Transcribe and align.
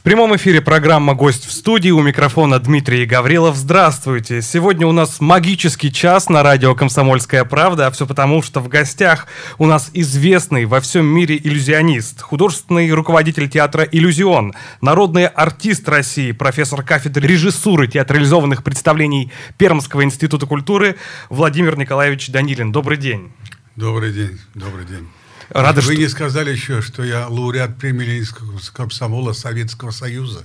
В 0.00 0.02
прямом 0.02 0.34
эфире 0.34 0.62
программа 0.62 1.12
«Гость 1.14 1.44
в 1.44 1.52
студии». 1.52 1.90
У 1.90 2.00
микрофона 2.00 2.58
Дмитрий 2.58 3.04
Гаврилов. 3.04 3.54
Здравствуйте. 3.54 4.40
Сегодня 4.40 4.86
у 4.86 4.92
нас 4.92 5.20
магический 5.20 5.92
час 5.92 6.30
на 6.30 6.42
радио 6.42 6.74
«Комсомольская 6.74 7.44
правда». 7.44 7.86
А 7.86 7.90
все 7.90 8.06
потому, 8.06 8.40
что 8.40 8.60
в 8.60 8.68
гостях 8.68 9.26
у 9.58 9.66
нас 9.66 9.90
известный 9.92 10.64
во 10.64 10.80
всем 10.80 11.04
мире 11.04 11.36
иллюзионист, 11.36 12.22
художественный 12.22 12.90
руководитель 12.90 13.50
театра 13.50 13.84
«Иллюзион», 13.84 14.54
народный 14.80 15.26
артист 15.26 15.86
России, 15.86 16.32
профессор 16.32 16.82
кафедры 16.82 17.28
режиссуры 17.28 17.86
театрализованных 17.86 18.64
представлений 18.64 19.30
Пермского 19.58 20.02
института 20.02 20.46
культуры 20.46 20.96
Владимир 21.28 21.76
Николаевич 21.76 22.30
Данилин. 22.30 22.72
Добрый 22.72 22.96
день. 22.96 23.30
Добрый 23.76 24.14
день, 24.14 24.40
добрый 24.54 24.86
день. 24.86 25.06
Рада, 25.50 25.80
Вы 25.80 25.94
что... 25.94 26.02
не 26.02 26.08
сказали 26.08 26.50
еще, 26.52 26.80
что 26.80 27.02
я 27.02 27.26
лауреат 27.28 27.76
премии 27.76 28.04
Ленинского 28.04 28.58
комсомола 28.72 29.32
Советского 29.32 29.90
Союза. 29.90 30.44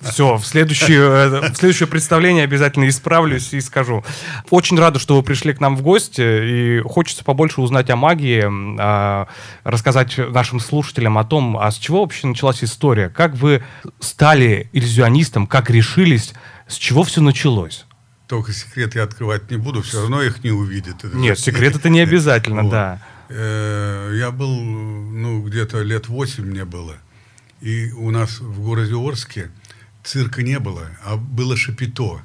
Все, 0.00 0.36
в 0.36 0.44
следующее, 0.44 1.00
э, 1.00 1.52
в 1.52 1.56
следующее 1.56 1.86
представление 1.86 2.44
обязательно 2.44 2.88
исправлюсь 2.88 3.52
и 3.54 3.60
скажу. 3.60 4.04
Очень 4.50 4.78
рада, 4.78 4.98
что 4.98 5.16
вы 5.16 5.22
пришли 5.22 5.54
к 5.54 5.60
нам 5.60 5.74
в 5.74 5.82
гости, 5.82 6.20
и 6.20 6.80
хочется 6.80 7.24
побольше 7.24 7.60
узнать 7.60 7.88
о 7.90 7.96
магии, 7.96 8.44
а, 8.78 9.26
рассказать 9.64 10.18
нашим 10.18 10.60
слушателям 10.60 11.16
о 11.18 11.24
том, 11.24 11.56
а 11.56 11.70
с 11.70 11.78
чего 11.78 12.02
вообще 12.02 12.26
началась 12.26 12.62
история, 12.62 13.08
как 13.08 13.34
вы 13.34 13.62
стали 13.98 14.68
иллюзионистом, 14.72 15.46
как 15.46 15.70
решились, 15.70 16.34
с 16.68 16.74
чего 16.74 17.02
все 17.02 17.22
началось. 17.22 17.86
Только 18.28 18.52
секреты 18.52 18.98
я 18.98 19.04
открывать 19.04 19.50
не 19.50 19.56
буду, 19.56 19.82
все 19.82 20.00
равно 20.00 20.22
их 20.22 20.44
не 20.44 20.50
увидят. 20.50 20.96
Нет, 21.14 21.38
секрет 21.38 21.76
это 21.76 21.88
не 21.88 22.00
обязательно, 22.00 22.68
да. 22.68 23.00
Э, 23.28 24.12
Я 24.18 24.30
был, 24.30 24.60
ну, 24.60 25.42
где-то 25.42 25.82
лет 25.82 26.08
восемь 26.08 26.44
мне 26.44 26.64
было. 26.64 26.96
И 27.60 27.90
у 27.92 28.10
нас 28.10 28.40
в 28.40 28.60
городе 28.60 28.94
Орске 28.94 29.50
цирка 30.04 30.42
не 30.42 30.58
было, 30.58 30.90
а 31.04 31.16
было 31.16 31.56
шапито. 31.56 32.20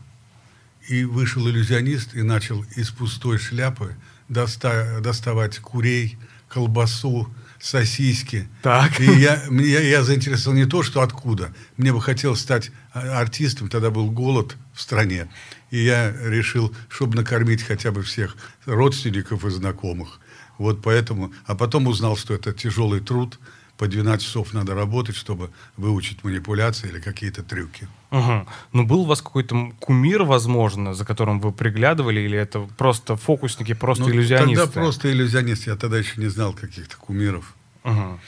И 0.88 1.04
вышел 1.04 1.48
иллюзионист 1.48 2.16
и 2.16 2.22
начал 2.22 2.64
из 2.76 2.90
пустой 2.90 3.38
шляпы 3.38 3.96
доста- 4.30 5.00
доставать 5.02 5.60
курей, 5.60 6.18
колбасу, 6.50 7.32
сосиски. 7.60 8.48
Так. 8.62 9.00
И 9.00 9.06
я, 9.06 9.44
мне, 9.50 9.68
я 9.68 10.04
заинтересовал 10.04 10.58
не 10.58 10.66
то, 10.66 10.84
что 10.84 11.02
откуда. 11.02 11.54
Мне 11.78 11.94
бы 11.94 12.02
хотелось 12.02 12.42
стать 12.42 12.72
а, 12.94 13.20
артистом, 13.20 13.70
тогда 13.70 13.90
был 13.92 14.10
голод 14.10 14.58
в 14.74 14.82
стране. 14.82 15.30
И 15.70 15.84
я 15.84 16.12
решил, 16.12 16.76
чтобы 16.90 17.16
накормить 17.16 17.64
хотя 17.64 17.92
бы 17.92 18.02
всех 18.02 18.36
родственников 18.66 19.46
и 19.46 19.50
знакомых. 19.50 20.20
Вот 20.62 20.81
поэтому, 20.84 21.31
а 21.48 21.56
потом 21.56 21.88
узнал, 21.88 22.16
что 22.16 22.34
это 22.36 22.54
тяжелый 22.54 23.00
труд, 23.00 23.40
по 23.78 23.88
12 23.88 24.23
часов 24.23 24.54
надо 24.54 24.76
работать, 24.76 25.16
чтобы 25.16 25.50
выучить 25.76 26.23
манипуляции 26.23 26.88
или 26.90 27.00
какие-то 27.00 27.42
трюки. 27.42 27.88
Мгм. 28.12 28.45
Ну, 28.73 28.86
был 28.86 29.00
у 29.02 29.06
вас 29.06 29.22
какой-то 29.23 29.72
кумир, 29.80 30.23
возможно, 30.23 30.94
за 30.94 31.03
которым 31.03 31.40
вы 31.40 31.52
приглядывали, 31.52 32.20
или 32.22 32.38
это 32.38 32.59
просто 32.78 33.16
фокусники, 33.16 33.73
просто 33.73 34.03
Ну, 34.03 34.12
иллюзионисты? 34.12 34.66
Тогда 34.66 34.81
просто 34.81 35.12
иллюзионист, 35.12 35.66
я 35.66 35.76
тогда 35.76 35.98
еще 35.98 36.22
не 36.22 36.28
знал 36.30 36.53
каких-то 36.53 36.96
кумиров. 36.97 37.56
Мгм. 37.84 38.19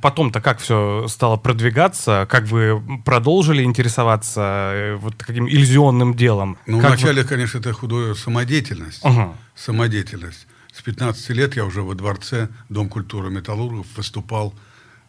Потом-то 0.00 0.40
как 0.40 0.60
все 0.60 1.06
стало 1.08 1.36
продвигаться? 1.36 2.26
Как 2.30 2.44
вы 2.44 2.82
продолжили 3.04 3.62
интересоваться 3.64 4.40
э, 4.74 4.94
вот 4.96 5.18
таким 5.18 5.46
иллюзионным 5.46 6.14
делом? 6.14 6.56
Ну, 6.66 6.80
Как 6.80 6.92
вы- 6.92 6.96
вначале, 6.96 7.24
конечно, 7.24 7.58
это 7.58 7.74
худая 7.74 8.14
самодеятельность. 8.14 9.00
Ага. 9.04 9.34
Самодеятельность. 9.54 10.46
С 10.72 10.80
15 10.80 11.30
лет 11.30 11.56
я 11.56 11.64
уже 11.64 11.82
во 11.82 11.94
дворце, 11.94 12.48
Дом 12.68 12.88
культуры 12.88 13.30
металлургов, 13.30 13.86
выступал, 13.94 14.54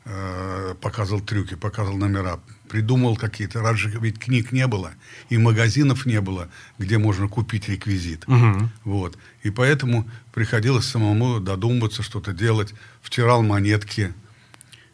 э, 0.05 0.75
показывал 0.81 1.21
трюки, 1.21 1.55
показывал 1.55 1.97
номера, 1.97 2.39
придумал 2.67 3.15
какие-то. 3.15 3.61
Раньше 3.61 3.89
ведь 4.01 4.19
книг 4.19 4.51
не 4.51 4.67
было, 4.67 4.91
и 5.29 5.37
магазинов 5.37 6.05
не 6.05 6.19
было, 6.19 6.49
где 6.79 6.97
можно 6.97 7.29
купить 7.29 7.69
реквизит. 7.69 8.27
Мгм. 8.27 8.71
Вот. 8.83 9.17
И 9.43 9.51
поэтому 9.51 10.09
приходилось 10.33 10.85
самому 10.85 11.39
додумываться, 11.39 12.03
что-то 12.03 12.33
делать. 12.33 12.73
Втирал 13.01 13.41
монетки, 13.41 14.13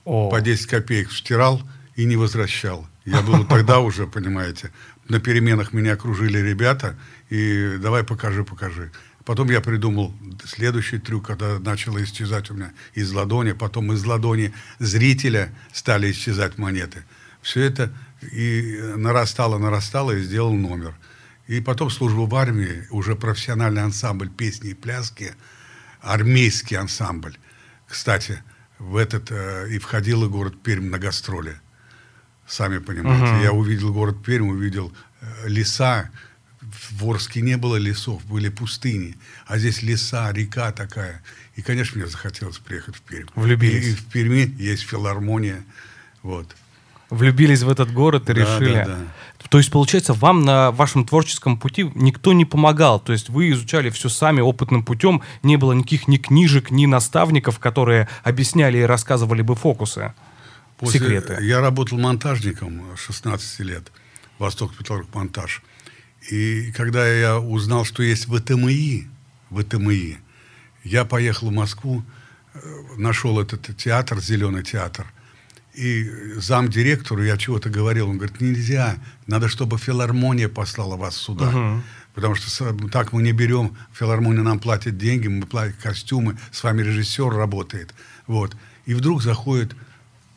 О. 0.05 0.29
по 0.29 0.39
10 0.39 0.67
копеек 0.67 1.09
втирал 1.09 1.63
и 1.95 2.05
не 2.05 2.15
возвращал. 2.15 2.87
Я 3.05 3.21
был 3.21 3.43
тогда 3.49 3.79
уже, 3.79 4.05
понимаете, 4.05 4.71
на 5.07 5.19
переменах 5.19 5.73
меня 5.73 5.93
окружили 5.93 6.37
ребята, 6.37 6.95
и 7.31 7.77
давай 7.81 8.03
покажи, 8.03 8.43
покажи. 8.43 8.91
Потом 9.29 9.47
я 9.51 9.61
придумал 9.61 10.11
следующий 10.43 10.97
трюк, 10.97 11.27
когда 11.27 11.59
начало 11.59 12.03
исчезать 12.03 12.49
у 12.49 12.55
меня 12.55 12.73
из 12.95 13.11
ладони, 13.11 13.51
потом 13.51 13.93
из 13.93 14.03
ладони 14.03 14.55
зрителя 14.79 15.53
стали 15.71 16.09
исчезать 16.09 16.57
монеты. 16.57 17.03
Все 17.43 17.61
это 17.61 17.93
и 18.31 18.75
нарастало, 18.95 19.59
нарастало, 19.59 20.13
и 20.13 20.23
сделал 20.23 20.55
номер. 20.55 20.95
И 21.45 21.61
потом 21.61 21.91
службу 21.91 22.25
в 22.25 22.33
армии, 22.33 22.87
уже 22.89 23.15
профессиональный 23.15 23.83
ансамбль 23.83 24.31
песни 24.31 24.71
и 24.71 24.73
пляски, 24.73 25.35
армейский 26.01 26.77
ансамбль. 26.77 27.37
Кстати, 27.87 28.41
в 28.79 28.95
этот 28.95 29.29
э, 29.29 29.67
и 29.69 29.77
входил 29.77 30.25
и 30.25 30.27
город 30.27 30.59
Пермь 30.63 30.89
на 30.89 30.97
гастроли. 30.97 31.61
Сами 32.47 32.79
понимаете. 32.79 33.43
Я 33.43 33.51
увидел 33.51 33.93
город 33.93 34.23
Пермь, 34.25 34.49
увидел 34.49 34.91
э, 35.21 35.47
леса. 35.47 36.09
В 36.91 37.05
Орске 37.09 37.41
не 37.41 37.57
было 37.57 37.77
лесов, 37.77 38.23
были 38.25 38.49
пустыни. 38.49 39.15
А 39.47 39.57
здесь 39.57 39.81
леса, 39.81 40.31
река 40.31 40.71
такая. 40.71 41.21
И, 41.55 41.61
конечно, 41.61 41.99
мне 41.99 42.07
захотелось 42.09 42.57
приехать 42.59 42.95
в 42.95 43.01
Пермь. 43.01 43.27
Влюбились. 43.35 43.85
И, 43.85 43.89
и 43.91 43.95
в 43.95 44.05
Перми 44.05 44.55
есть 44.59 44.83
филармония. 44.83 45.63
Вот. 46.23 46.55
Влюбились 47.09 47.63
в 47.63 47.69
этот 47.69 47.91
город 47.91 48.29
и 48.29 48.33
Да, 48.33 48.41
решили. 48.41 48.73
да, 48.75 48.85
да. 48.85 48.97
То 49.49 49.57
есть, 49.57 49.71
получается, 49.71 50.13
вам 50.13 50.41
на 50.45 50.69
вашем 50.71 51.05
творческом 51.05 51.57
пути 51.57 51.89
никто 51.95 52.33
не 52.33 52.45
помогал. 52.45 52.99
То 52.99 53.13
есть 53.13 53.29
вы 53.29 53.49
изучали 53.49 53.89
все 53.89 54.09
сами 54.09 54.41
опытным 54.41 54.83
путем. 54.83 55.23
Не 55.41 55.57
было 55.57 55.73
никаких 55.73 56.07
ни 56.07 56.17
книжек, 56.17 56.69
ни 56.69 56.85
наставников, 56.85 57.57
которые 57.57 58.07
объясняли 58.23 58.77
и 58.77 58.81
рассказывали 58.83 59.41
бы 59.41 59.55
фокусы. 59.55 60.13
После- 60.77 60.99
Секреты. 60.99 61.39
Я 61.41 61.61
работал 61.61 61.97
монтажником 61.97 62.83
16 62.95 63.59
лет. 63.61 63.91
Восток 64.37 64.75
Петроград 64.77 65.13
монтаж. 65.15 65.63
И 66.31 66.71
когда 66.71 67.07
я 67.07 67.39
узнал, 67.39 67.85
что 67.85 68.03
есть 68.03 68.25
ВТМИ, 68.27 69.07
ВТМИ, 69.51 70.17
я 70.83 71.05
поехал 71.05 71.49
в 71.49 71.53
Москву, 71.53 72.03
э, 72.53 72.59
нашел 72.97 73.39
этот 73.39 73.75
театр, 73.77 74.19
зеленый 74.21 74.63
театр. 74.63 75.05
И 75.73 76.03
зам 76.37 76.67
директору 76.69 77.23
я 77.23 77.37
чего-то 77.37 77.69
говорил, 77.69 78.09
он 78.09 78.17
говорит, 78.17 78.41
нельзя, 78.41 78.97
надо, 79.27 79.47
чтобы 79.47 79.77
филармония 79.77 80.49
послала 80.49 80.97
вас 80.97 81.15
сюда. 81.15 81.81
Потому 82.15 82.35
что 82.35 82.49
с- 82.49 82.89
так 82.91 83.13
мы 83.13 83.21
не 83.23 83.31
берем, 83.31 83.77
филармония 83.93 84.41
нам 84.43 84.59
платит 84.59 84.97
деньги, 84.97 85.27
мы 85.27 85.45
платим 85.45 85.75
костюмы, 85.81 86.37
с 86.51 86.63
вами 86.63 86.81
режиссер 86.81 87.29
работает. 87.29 87.93
Вот. 88.27 88.55
И 88.87 88.93
вдруг 88.93 89.21
заходит 89.23 89.75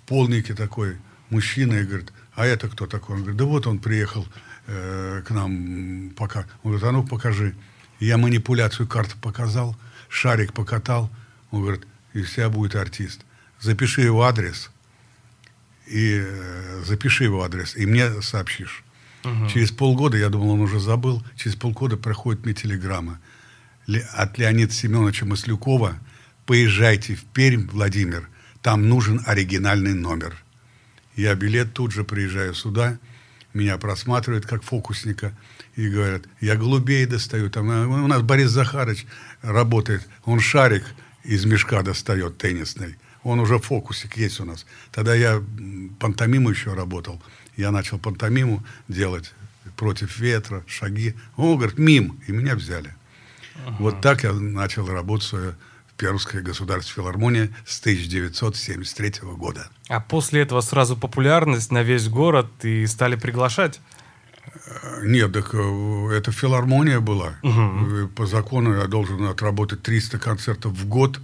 полненький 0.06 0.54
такой 0.54 0.96
мужчина 1.30 1.74
и 1.74 1.84
говорит, 1.84 2.12
а 2.42 2.46
это 2.46 2.68
кто 2.68 2.86
такой? 2.86 3.16
Он 3.16 3.22
говорит, 3.22 3.38
да 3.38 3.44
вот 3.44 3.66
он 3.66 3.78
приехал 3.78 4.26
э, 4.66 5.22
к 5.26 5.30
нам 5.30 6.10
пока. 6.16 6.40
Он 6.62 6.72
говорит, 6.72 6.84
а 6.88 6.92
ну 6.92 7.06
покажи. 7.06 7.54
Я 8.00 8.18
манипуляцию 8.18 8.88
карты 8.88 9.14
показал, 9.20 9.76
шарик 10.08 10.52
покатал. 10.52 11.10
Он 11.50 11.62
говорит, 11.62 11.86
из 12.14 12.32
тебя 12.32 12.48
будет 12.48 12.74
артист. 12.74 13.24
Запиши 13.60 14.00
его 14.00 14.24
адрес 14.24 14.70
и 15.86 16.20
э, 16.24 16.82
запиши 16.84 17.24
его 17.24 17.42
адрес, 17.42 17.76
и 17.76 17.86
мне 17.86 18.22
сообщишь. 18.22 18.82
Через 19.48 19.70
полгода, 19.70 20.16
я 20.16 20.28
думал, 20.30 20.50
он 20.50 20.60
уже 20.62 20.80
забыл, 20.80 21.22
через 21.36 21.54
полгода 21.54 21.96
проходит 21.96 22.44
мне 22.44 22.54
телеграмма 22.54 23.20
Ле- 23.86 24.04
от 24.14 24.36
Леонида 24.36 24.72
Семеновича 24.72 25.26
Маслюкова 25.26 25.96
«Поезжайте 26.44 27.14
в 27.14 27.22
Пермь, 27.26 27.68
Владимир, 27.68 28.28
там 28.62 28.88
нужен 28.88 29.22
оригинальный 29.24 29.94
номер». 29.94 30.41
Я 31.16 31.34
билет 31.34 31.74
тут 31.74 31.92
же 31.92 32.04
приезжаю 32.04 32.54
сюда, 32.54 32.98
меня 33.54 33.76
просматривают 33.76 34.46
как 34.46 34.62
фокусника 34.62 35.36
и 35.76 35.88
говорят, 35.88 36.24
я 36.40 36.56
голубей 36.56 37.04
достаю. 37.06 37.50
Там, 37.50 37.70
э, 37.70 37.86
у 37.86 38.06
нас 38.06 38.22
Борис 38.22 38.50
Захарович 38.50 39.06
работает, 39.42 40.06
он 40.24 40.40
шарик 40.40 40.84
из 41.24 41.44
мешка 41.44 41.82
достает 41.82 42.38
теннисный. 42.38 42.96
Он 43.22 43.38
уже 43.38 43.58
фокусик 43.58 44.16
есть 44.16 44.40
у 44.40 44.44
нас. 44.44 44.66
Тогда 44.90 45.14
я 45.14 45.42
пантомиму 46.00 46.50
еще 46.50 46.74
работал. 46.74 47.22
Я 47.56 47.70
начал 47.70 47.98
пантомиму 47.98 48.64
делать, 48.88 49.32
против 49.76 50.18
ветра, 50.18 50.64
шаги. 50.66 51.14
Он 51.36 51.56
говорит, 51.56 51.78
мим, 51.78 52.20
и 52.26 52.32
меня 52.32 52.56
взяли. 52.56 52.94
Вот 53.78 54.00
так 54.00 54.24
я 54.24 54.32
начал 54.32 54.88
работу 54.88 55.24
свою 55.24 55.54
в 56.02 56.04
Пермской 56.04 56.42
государственной 56.42 57.04
филармонии 57.04 57.54
с 57.64 57.80
1973 57.80 59.12
года. 59.36 59.68
А 59.88 60.00
после 60.00 60.42
этого 60.42 60.60
сразу 60.60 60.96
популярность 60.96 61.70
на 61.70 61.82
весь 61.82 62.08
город 62.08 62.48
и 62.64 62.86
стали 62.86 63.14
приглашать? 63.14 63.80
Нет, 65.04 65.32
так 65.32 65.54
э, 65.54 66.08
это 66.12 66.32
филармония 66.32 66.98
была. 66.98 67.34
Э, 67.44 68.08
По 68.16 68.26
закону 68.26 68.74
я 68.74 68.86
должен 68.88 69.24
отработать 69.26 69.82
300 69.82 70.18
концертов 70.18 70.72
в 70.72 70.88
год 70.88 71.20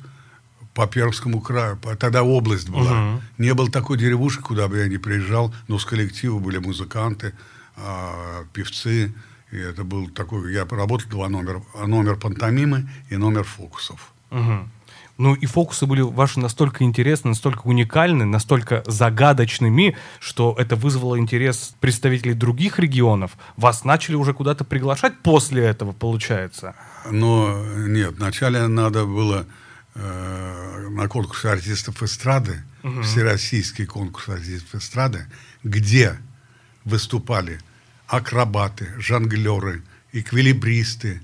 по 0.75 0.87
Пермскому 0.87 1.41
краю. 1.41 1.77
Тогда 1.99 2.23
область 2.23 2.69
была. 2.69 3.21
Не 3.37 3.55
было 3.55 3.69
такой 3.69 3.99
деревушки, 3.99 4.43
куда 4.43 4.69
бы 4.69 4.79
я 4.79 4.87
не 4.87 4.99
приезжал, 4.99 5.53
но 5.67 5.81
с 5.81 5.85
коллектива 5.85 6.39
были 6.39 6.59
музыканты, 6.59 7.35
а, 7.77 8.45
певцы. 8.53 9.13
И 9.51 9.57
это 9.57 9.83
был 9.83 10.09
такой... 10.09 10.53
Я 10.53 10.65
работал 10.67 11.11
два 11.11 11.29
номера. 11.29 11.63
Номер 11.85 12.15
пантомимы 12.15 12.89
и 13.11 13.17
номер 13.17 13.43
фокусов. 13.43 14.13
Мгм. 14.31 14.71
Ну 15.19 15.35
и 15.35 15.47
фокусы 15.47 15.85
были 15.87 16.01
ваши 16.01 16.39
настолько 16.39 16.85
интересны, 16.85 17.31
настолько 17.31 17.63
уникальны, 17.67 18.25
настолько 18.25 18.85
загадочными, 18.87 19.97
что 20.21 20.55
это 20.57 20.77
вызвало 20.77 21.19
интерес 21.19 21.75
представителей 21.81 22.35
других 22.35 22.79
регионов. 22.79 23.33
Вас 23.57 23.85
начали 23.85 24.15
уже 24.15 24.33
куда-то 24.33 24.65
приглашать 24.65 25.19
после 25.23 25.65
этого, 25.65 25.93
получается? 25.93 26.77
Но 27.11 27.65
нет, 27.77 28.15
вначале 28.17 28.69
надо 28.69 29.07
было 29.07 29.45
э, 29.97 30.89
на 30.91 31.09
конкурс 31.09 31.45
артистов 31.45 32.01
эстрады, 32.05 32.63
всероссийский 33.03 33.87
конкурс 33.87 34.29
артистов 34.29 34.81
эстрады, 34.81 35.27
где 35.65 36.17
выступали 36.85 37.59
акробаты, 38.07 38.89
жонглеры, 38.99 39.83
эквилибристы, 40.13 41.21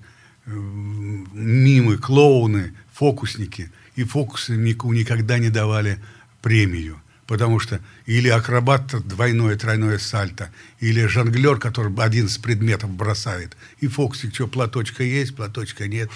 мимы, 0.47 1.97
клоуны, 1.97 2.75
фокусники. 2.95 3.71
И 3.97 4.05
фокуснику 4.05 4.93
никогда 4.93 5.39
не 5.39 5.51
давали 5.51 5.99
премию. 6.41 7.01
Потому 7.27 7.59
что 7.59 7.81
или 8.05 8.29
акробат 8.29 8.95
двойное, 9.07 9.57
тройное 9.57 9.99
сальто, 9.99 10.51
или 10.79 11.07
жонглер, 11.07 11.59
который 11.59 11.91
11 11.97 12.43
предметов 12.43 12.91
бросает. 12.91 13.57
И 13.81 13.89
фокусник, 13.89 14.35
что, 14.35 14.47
платочка 14.47 15.03
есть, 15.03 15.35
платочка 15.35 15.89
нет. 15.89 16.11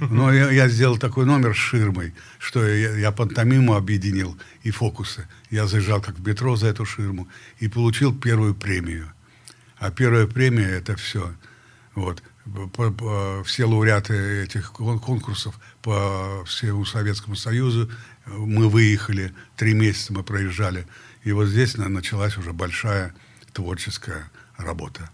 Но 0.00 0.32
я, 0.32 0.50
я 0.50 0.68
сделал 0.68 0.96
такой 0.96 1.26
номер 1.26 1.54
с 1.54 1.58
ширмой, 1.58 2.14
что 2.38 2.66
я, 2.66 2.96
я 2.96 3.12
пантомиму 3.12 3.74
объединил 3.74 4.38
и 4.62 4.70
фокусы. 4.70 5.28
Я 5.50 5.66
заезжал 5.66 6.00
как 6.00 6.18
в 6.18 6.26
метро 6.26 6.56
за 6.56 6.68
эту 6.68 6.86
ширму 6.86 7.28
и 7.60 7.68
получил 7.68 8.18
первую 8.18 8.54
премию. 8.54 9.12
А 9.76 9.90
первая 9.90 10.26
премия 10.26 10.70
это 10.70 10.96
все. 10.96 11.34
Вот. 11.94 12.22
Все 13.44 13.64
лауреаты 13.64 14.42
этих 14.44 14.72
кон- 14.72 14.98
конкурсов 14.98 15.58
по 15.82 16.44
всему 16.46 16.84
Советскому 16.84 17.36
Союзу 17.36 17.90
мы 18.26 18.68
выехали, 18.68 19.32
три 19.56 19.74
месяца 19.74 20.12
мы 20.12 20.22
проезжали. 20.22 20.86
И 21.24 21.32
вот 21.32 21.46
здесь 21.46 21.76
на- 21.76 21.88
началась 21.88 22.36
уже 22.36 22.52
большая 22.52 23.14
творческая 23.52 24.30
работа. 24.56 25.10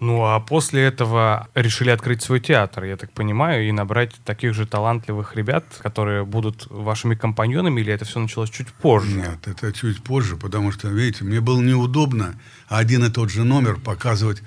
Ну 0.00 0.24
а 0.24 0.38
после 0.38 0.84
этого 0.84 1.48
решили 1.56 1.90
открыть 1.90 2.22
свой 2.22 2.38
театр, 2.38 2.84
я 2.84 2.96
так 2.96 3.10
понимаю, 3.12 3.68
и 3.68 3.72
набрать 3.72 4.14
таких 4.24 4.54
же 4.54 4.64
талантливых 4.64 5.34
ребят, 5.34 5.64
которые 5.82 6.24
будут 6.24 6.66
вашими 6.70 7.16
компаньонами, 7.16 7.80
или 7.80 7.92
это 7.92 8.04
все 8.04 8.20
началось 8.20 8.50
чуть 8.50 8.68
позже? 8.68 9.16
Нет, 9.16 9.48
это 9.48 9.72
чуть 9.72 10.02
позже, 10.04 10.36
потому 10.36 10.70
что, 10.70 10.88
видите, 10.88 11.24
мне 11.24 11.40
было 11.40 11.60
неудобно 11.60 12.38
один 12.68 13.04
и 13.04 13.10
тот 13.10 13.30
же 13.30 13.42
номер 13.42 13.76
показывать 13.80 14.42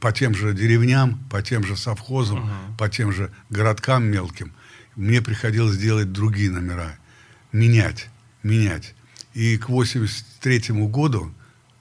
по 0.00 0.12
тем 0.12 0.34
же 0.34 0.52
деревням, 0.54 1.18
по 1.30 1.42
тем 1.42 1.64
же 1.64 1.76
совхозам, 1.76 2.50
по 2.78 2.88
тем 2.88 3.12
же 3.12 3.30
городкам 3.50 4.04
мелким. 4.04 4.52
Мне 4.96 5.22
приходилось 5.22 5.78
делать 5.78 6.12
другие 6.12 6.50
номера, 6.50 6.98
менять, 7.52 8.08
менять. 8.42 8.94
И 9.34 9.56
к 9.56 9.68
83 9.68 10.88
году, 10.88 11.32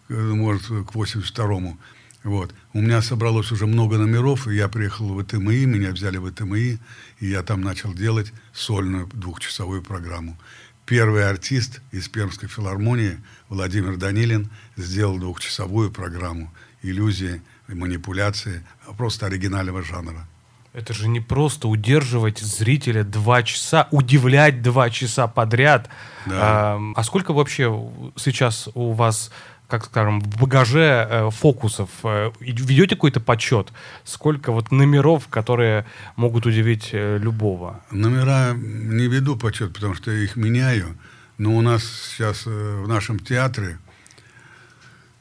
э, 0.10 0.14
может, 0.14 0.68
к 0.68 0.94
82 0.94 1.78
вот, 2.24 2.54
у 2.74 2.82
меня 2.82 3.02
собралось 3.02 3.52
уже 3.52 3.68
много 3.68 3.98
номеров, 3.98 4.48
и 4.48 4.56
я 4.56 4.68
приехал 4.68 5.14
в 5.14 5.24
ТМИ, 5.24 5.66
меня 5.66 5.92
взяли 5.92 6.18
в 6.18 6.30
ТМИ, 6.32 6.78
и 7.20 7.28
я 7.28 7.42
там 7.42 7.62
начал 7.62 7.94
делать 7.94 8.34
сольную 8.54 9.08
двухчасовую 9.14 9.82
программу. 9.82 10.38
Первый 10.86 11.30
артист 11.30 11.82
из 11.92 12.10
Пермской 12.10 12.50
филармонии 12.50 13.20
Владимир 13.50 13.96
Данилин 13.98 14.50
сделал 14.76 15.18
двухчасовую 15.20 15.90
программу 15.90 16.52
«Иллюзии, 16.83 17.41
манипуляции», 17.68 18.63
просто 18.97 19.25
оригинального 19.25 19.81
жанра. 19.81 20.27
Это 20.77 20.94
же 20.94 21.07
не 21.07 21.19
просто 21.19 21.68
удерживать 21.68 22.38
зрителя 22.38 23.03
два 23.03 23.41
часа, 23.41 23.88
удивлять 23.89 24.62
два 24.62 24.91
часа 24.91 25.27
подряд. 25.27 25.89
Да. 26.27 26.35
А, 26.39 26.81
а 26.95 27.03
сколько 27.03 27.33
вообще 27.33 27.74
сейчас 28.15 28.69
у 28.75 28.91
вас, 28.91 29.31
как 29.68 29.85
скажем, 29.85 30.21
в 30.21 30.39
багаже 30.39 31.07
э, 31.09 31.29
фокусов? 31.31 31.89
Э, 32.03 32.31
ведете 32.39 32.95
какой-то 32.95 33.19
подсчет? 33.19 33.74
Сколько 34.03 34.51
вот 34.51 34.71
номеров, 34.71 35.27
которые 35.29 35.88
могут 36.15 36.45
удивить 36.45 36.89
э, 36.91 37.18
любого? 37.18 37.81
Номера 37.89 38.53
не 38.53 39.07
веду 39.07 39.35
почет, 39.35 39.74
потому 39.74 39.95
что 39.95 40.12
я 40.12 40.24
их 40.24 40.35
меняю. 40.35 40.95
Но 41.39 41.56
у 41.56 41.62
нас 41.62 41.83
сейчас 41.83 42.44
э, 42.45 42.81
в 42.83 42.88
нашем 42.88 43.18
театре 43.18 43.79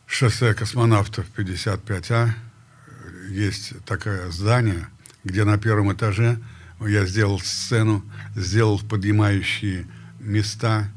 шоссе 0.07 0.55
космонавтов 0.55 1.27
55А 1.37 2.31
э, 2.31 3.29
есть 3.31 3.85
такое 3.85 4.31
здание, 4.31 4.89
где 5.25 5.45
на 5.45 5.59
первом 5.59 5.93
этаже 5.93 6.39
я 6.81 7.05
сделал 7.07 7.41
сцену, 7.41 8.05
сделал 8.35 8.81
поднимающие 8.81 9.87
места 10.21 10.89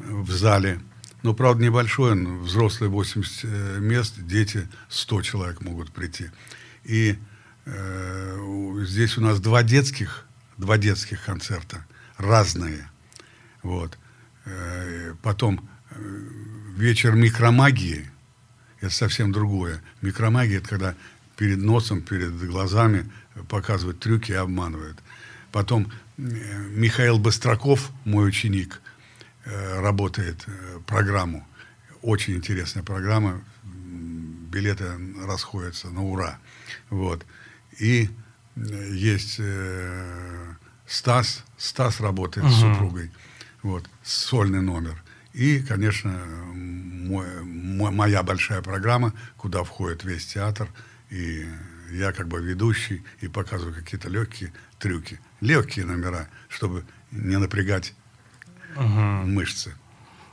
э, 0.00 0.04
в 0.10 0.30
зале. 0.30 0.80
Ну, 1.22 1.34
правда, 1.34 1.64
небольшой, 1.64 2.12
он, 2.12 2.42
взрослые 2.42 2.90
80 2.90 3.40
э, 3.44 3.78
мест, 3.80 4.14
дети 4.18 4.68
100 4.88 5.22
человек 5.22 5.60
могут 5.60 5.92
прийти. 5.92 6.30
И 6.84 7.18
э, 7.66 8.84
здесь 8.86 9.18
у 9.18 9.20
нас 9.20 9.40
два 9.40 9.62
детских, 9.62 10.26
два 10.56 10.78
детских 10.78 11.24
концерта, 11.24 11.84
разные. 12.16 12.88
Вот. 13.62 13.98
Э, 14.44 15.14
Потом 15.22 15.68
э, 15.90 15.96
вечер 16.76 17.14
микромагии, 17.16 18.08
это 18.80 18.90
совсем 18.90 19.32
другое. 19.32 19.82
Микромагия– 20.02 20.58
это 20.60 20.68
когда 20.68 20.94
перед 21.36 21.58
носом, 21.58 22.02
перед 22.02 22.36
глазами 22.46 23.10
показывают 23.48 24.00
трюки 24.00 24.32
и 24.32 24.34
обманывают. 24.34 24.98
Потом 25.52 25.90
э, 26.18 26.22
Михаил 26.70 27.18
Быстраков, 27.18 27.90
мой 28.04 28.28
ученик, 28.28 28.80
э, 29.44 29.80
работает 29.80 30.44
э, 30.46 30.80
программу. 30.86 31.46
Очень 32.02 32.36
интересная 32.36 32.82
программа. 32.82 33.42
Билеты 33.64 34.86
расходятся 35.24 35.90
на 35.90 36.04
ура. 36.04 36.38
Вот. 36.88 37.24
И 37.78 38.08
есть 38.54 39.40
Стас. 40.86 41.44
Стас 41.58 42.00
работает 42.00 42.50
с 42.50 42.60
супругой. 42.60 43.10
Вот. 43.62 43.84
Сольный 44.02 44.62
номер. 44.62 45.02
И, 45.36 45.60
конечно, 45.60 46.10
мой- 46.54 47.44
мо- 47.44 47.90
моя 47.90 48.22
большая 48.22 48.62
программа, 48.62 49.12
куда 49.36 49.62
входит 49.64 50.02
весь 50.02 50.24
театр. 50.26 50.68
И 51.10 51.46
я 51.92 52.12
как 52.12 52.26
бы 52.26 52.40
ведущий 52.40 53.04
и 53.20 53.28
показываю 53.28 53.74
какие-то 53.74 54.08
легкие 54.08 54.52
трюки. 54.78 55.20
Легкие 55.42 55.84
номера, 55.84 56.28
чтобы 56.48 56.84
не 57.10 57.38
напрягать 57.38 57.92
мышцы. 58.76 59.74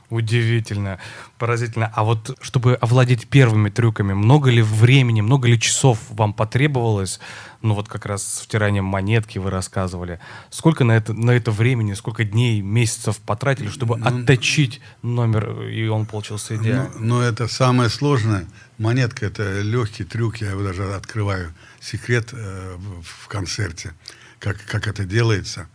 Удивительно, 0.08 0.98
поразительно. 1.38 1.90
А 1.94 2.02
вот 2.04 2.38
чтобы 2.40 2.74
овладеть 2.74 3.28
первыми 3.28 3.68
трюками, 3.68 4.14
много 4.14 4.50
ли 4.50 4.62
времени, 4.62 5.20
много 5.20 5.48
ли 5.48 5.60
часов 5.60 5.98
вам 6.08 6.32
потребовалось? 6.32 7.20
Ну 7.64 7.72
вот 7.72 7.88
как 7.88 8.04
раз 8.04 8.22
с 8.22 8.40
втиранием 8.42 8.84
монетки 8.84 9.38
вы 9.38 9.48
рассказывали. 9.48 10.20
Сколько 10.50 10.84
на 10.84 10.92
это, 10.92 11.14
на 11.14 11.30
это 11.30 11.50
времени, 11.50 11.94
сколько 11.94 12.22
дней, 12.22 12.60
месяцев 12.60 13.16
потратили, 13.20 13.68
чтобы 13.68 13.98
отточить 13.98 14.82
номер, 15.00 15.62
и 15.62 15.88
он 15.88 16.04
получился 16.04 16.56
идеально? 16.56 16.90
Но, 16.96 17.16
но 17.16 17.22
это 17.22 17.48
самое 17.48 17.88
сложное. 17.88 18.46
Монетка 18.76 19.24
это 19.24 19.62
легкий 19.62 20.04
трюк, 20.04 20.42
я 20.42 20.50
его 20.50 20.62
даже 20.62 20.94
открываю. 20.94 21.54
Секрет 21.80 22.34
э, 22.34 22.76
в, 22.76 23.02
в 23.02 23.28
концерте, 23.28 23.94
как, 24.40 24.62
как 24.66 24.86
это 24.86 25.06
делается. 25.06 25.66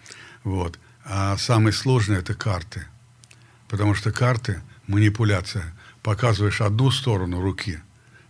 Вот. 0.43 0.77
А 1.03 1.37
самое 1.37 1.73
сложное 1.73 2.19
это 2.19 2.35
карты. 2.35 2.85
Потому 3.67 3.95
что 3.95 4.11
карты, 4.11 4.61
манипуляция, 4.85 5.73
показываешь 6.03 6.61
одну 6.61 6.91
сторону 6.91 7.41
руки, 7.41 7.79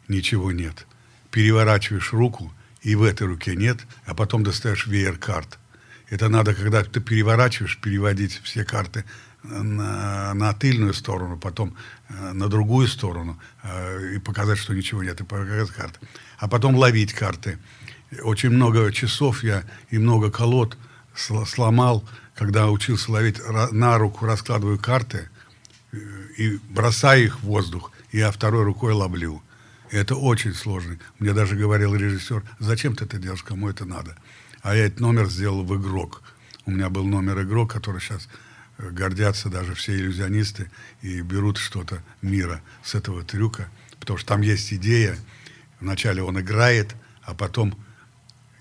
ничего 0.07 0.53
нет. 0.53 0.87
Переворачиваешь 1.29 2.13
руку, 2.13 2.53
и 2.81 2.95
в 2.95 3.03
этой 3.03 3.27
руке 3.27 3.55
нет, 3.55 3.79
а 4.05 4.13
потом 4.13 4.43
достаешь 4.43 4.87
веер 4.87 5.17
карт. 5.17 5.57
Это 6.09 6.29
надо, 6.29 6.53
когда 6.55 6.83
ты 6.83 6.99
переворачиваешь, 6.99 7.79
переводить 7.79 8.41
все 8.43 8.63
карты 8.63 9.05
на, 9.43 10.33
на 10.33 10.53
тыльную 10.53 10.93
сторону, 10.93 11.37
потом 11.37 11.75
э, 12.09 12.33
на 12.33 12.49
другую 12.49 12.87
сторону 12.87 13.39
э, 13.63 14.15
и 14.15 14.19
показать, 14.19 14.57
что 14.57 14.73
ничего 14.73 15.03
нет, 15.03 15.21
и 15.21 15.23
показать 15.23 15.69
карты. 15.69 15.99
А 16.37 16.47
потом 16.47 16.75
ловить 16.75 17.13
карты. 17.13 17.57
Очень 18.23 18.49
много 18.49 18.91
часов 18.91 19.43
я 19.43 19.63
и 19.89 19.97
много 19.97 20.31
колод 20.31 20.77
сломал, 21.15 22.07
когда 22.35 22.69
учился 22.69 23.11
ловить 23.11 23.39
на 23.71 23.97
руку, 23.97 24.25
раскладываю 24.25 24.79
карты 24.79 25.29
э, 25.91 25.97
и 26.37 26.57
бросаю 26.69 27.25
их 27.25 27.39
в 27.39 27.43
воздух, 27.43 27.91
и 28.11 28.17
я 28.17 28.31
второй 28.31 28.63
рукой 28.63 28.93
ловлю. 28.93 29.41
И 29.91 29.95
это 29.95 30.15
очень 30.15 30.53
сложно. 30.53 30.97
Мне 31.19 31.33
даже 31.33 31.55
говорил 31.55 31.95
режиссер, 31.95 32.43
зачем 32.59 32.95
ты 32.95 33.05
это 33.05 33.17
делаешь, 33.17 33.43
кому 33.43 33.69
это 33.69 33.85
надо? 33.85 34.15
А 34.61 34.75
я 34.75 34.85
этот 34.85 34.99
номер 34.99 35.27
сделал 35.27 35.63
в 35.63 35.75
игрок. 35.79 36.21
У 36.65 36.71
меня 36.71 36.89
был 36.89 37.05
номер 37.05 37.41
игрок, 37.41 37.71
который 37.71 38.01
сейчас 38.01 38.27
э, 38.77 38.89
гордятся 38.91 39.49
даже 39.49 39.73
все 39.73 39.95
иллюзионисты 39.95 40.69
и 41.01 41.21
берут 41.21 41.57
что-то 41.57 42.03
мира 42.21 42.61
с 42.83 42.93
этого 42.93 43.23
трюка. 43.23 43.69
Потому 43.99 44.17
что 44.17 44.27
там 44.27 44.41
есть 44.41 44.71
идея. 44.73 45.17
Вначале 45.79 46.21
он 46.21 46.39
играет, 46.39 46.95
а 47.23 47.33
потом 47.33 47.73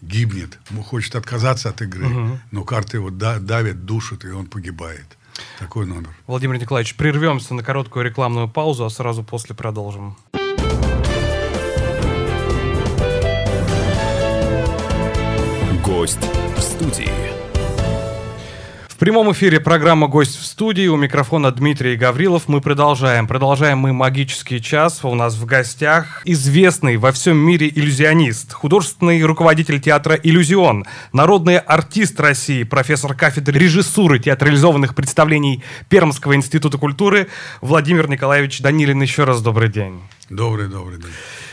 гибнет. 0.00 0.58
Он 0.70 0.82
хочет 0.82 1.16
отказаться 1.16 1.68
от 1.68 1.82
игры, 1.82 2.06
угу. 2.06 2.38
но 2.50 2.64
карты 2.64 2.98
его 2.98 3.10
давят, 3.10 3.84
душат, 3.84 4.24
и 4.24 4.30
он 4.30 4.46
погибает. 4.46 5.18
Такой 5.58 5.86
номер. 5.86 6.10
Владимир 6.26 6.58
Николаевич, 6.58 6.96
прервемся 6.96 7.54
на 7.54 7.62
короткую 7.62 8.04
рекламную 8.04 8.48
паузу, 8.48 8.84
а 8.84 8.90
сразу 8.90 9.22
после 9.22 9.54
продолжим. 9.54 10.16
Гость 15.88 16.18
в 16.54 16.60
студии. 16.60 17.08
В 18.88 18.96
прямом 18.98 19.32
эфире 19.32 19.58
программа 19.58 20.06
«Гость 20.06 20.38
в 20.38 20.44
студии». 20.44 20.86
У 20.86 20.96
микрофона 20.96 21.50
Дмитрий 21.50 21.96
Гаврилов. 21.96 22.46
Мы 22.46 22.60
продолжаем. 22.60 23.26
Продолжаем 23.26 23.78
мы 23.78 23.94
магический 23.94 24.60
час. 24.60 25.02
У 25.02 25.14
нас 25.14 25.36
в 25.36 25.46
гостях 25.46 26.20
известный 26.26 26.98
во 26.98 27.10
всем 27.10 27.38
мире 27.38 27.72
иллюзионист, 27.74 28.52
художественный 28.52 29.22
руководитель 29.24 29.80
театра 29.80 30.14
«Иллюзион», 30.14 30.84
народный 31.14 31.56
артист 31.56 32.20
России, 32.20 32.64
профессор 32.64 33.14
кафедры 33.14 33.58
режиссуры 33.58 34.18
театрализованных 34.18 34.94
представлений 34.94 35.64
Пермского 35.88 36.34
института 36.34 36.76
культуры 36.76 37.28
Владимир 37.62 38.10
Николаевич 38.10 38.60
Данилин. 38.60 39.00
Еще 39.00 39.24
раз 39.24 39.40
добрый 39.40 39.70
день. 39.70 40.02
Добрый, 40.28 40.68
добрый 40.68 40.98
день. 40.98 41.12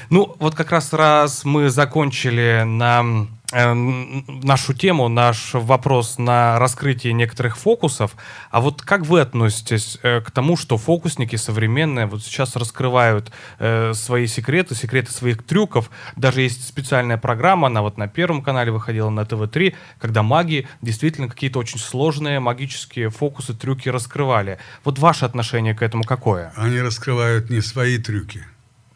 Ну, 0.10 0.36
вот 0.39 0.56
как 0.56 0.72
раз 0.72 0.92
раз 0.92 1.46
мы 1.46 1.70
закончили 1.70 2.63
на 2.65 3.27
нашу 3.51 4.73
тему, 4.73 5.07
наш 5.07 5.53
вопрос 5.53 6.17
на 6.17 6.57
раскрытие 6.59 7.13
некоторых 7.13 7.57
фокусов. 7.57 8.15
А 8.49 8.61
вот 8.61 8.81
как 8.81 9.05
вы 9.05 9.21
относитесь 9.21 9.99
э, 10.01 10.21
к 10.21 10.31
тому, 10.31 10.57
что 10.57 10.77
фокусники 10.77 11.35
современные 11.35 12.05
вот 12.05 12.23
сейчас 12.23 12.55
раскрывают 12.55 13.31
э, 13.59 13.93
свои 13.93 14.27
секреты, 14.27 14.75
секреты 14.75 15.11
своих 15.11 15.43
трюков? 15.43 15.91
Даже 16.15 16.41
есть 16.41 16.67
специальная 16.67 17.17
программа, 17.17 17.67
она 17.67 17.81
вот 17.81 17.97
на 17.97 18.07
Первом 18.07 18.41
канале 18.41 18.71
выходила, 18.71 19.09
на 19.09 19.25
ТВ-3, 19.25 19.75
когда 19.99 20.23
маги 20.23 20.67
действительно 20.81 21.27
какие-то 21.27 21.59
очень 21.59 21.79
сложные 21.79 22.39
магические 22.39 23.09
фокусы, 23.09 23.53
трюки 23.53 23.89
раскрывали. 23.89 24.57
Вот 24.83 24.99
ваше 24.99 25.25
отношение 25.25 25.75
к 25.75 25.81
этому 25.81 26.03
какое? 26.03 26.51
Они 26.55 26.79
раскрывают 26.81 27.49
не 27.49 27.61
свои 27.61 27.97
трюки, 27.97 28.43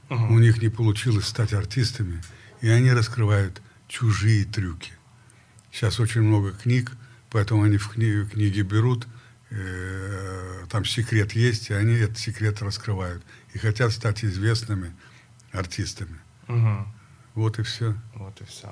Угу. 0.10 0.34
У 0.34 0.40
них 0.40 0.62
не 0.62 0.70
получилось 0.70 1.26
стать 1.26 1.54
артистами, 1.54 2.22
и 2.62 2.70
они 2.70 2.92
раскрывают 2.92 3.62
чужие 3.90 4.46
трюки. 4.46 4.94
Сейчас 5.72 6.00
очень 6.00 6.22
много 6.22 6.54
книг, 6.54 6.94
поэтому 7.30 7.64
они 7.64 7.78
в 7.78 7.90
кни 7.90 8.24
книги 8.26 8.62
берут, 8.62 9.08
э 9.50 10.66
там 10.70 10.86
секрет 10.86 11.34
есть, 11.34 11.72
и 11.72 11.74
они 11.74 11.96
этот 11.96 12.20
секрет 12.20 12.62
раскрывают. 12.62 13.24
И 13.54 13.58
хотят 13.58 13.92
стать 13.92 14.24
известными 14.24 14.94
артистами. 15.52 16.20
Угу. 16.48 16.88
Вот 17.40 17.58
и 17.58 17.64
все. 17.64 17.96
Вот 18.16 18.34
и 18.42 18.44
все. 18.44 18.68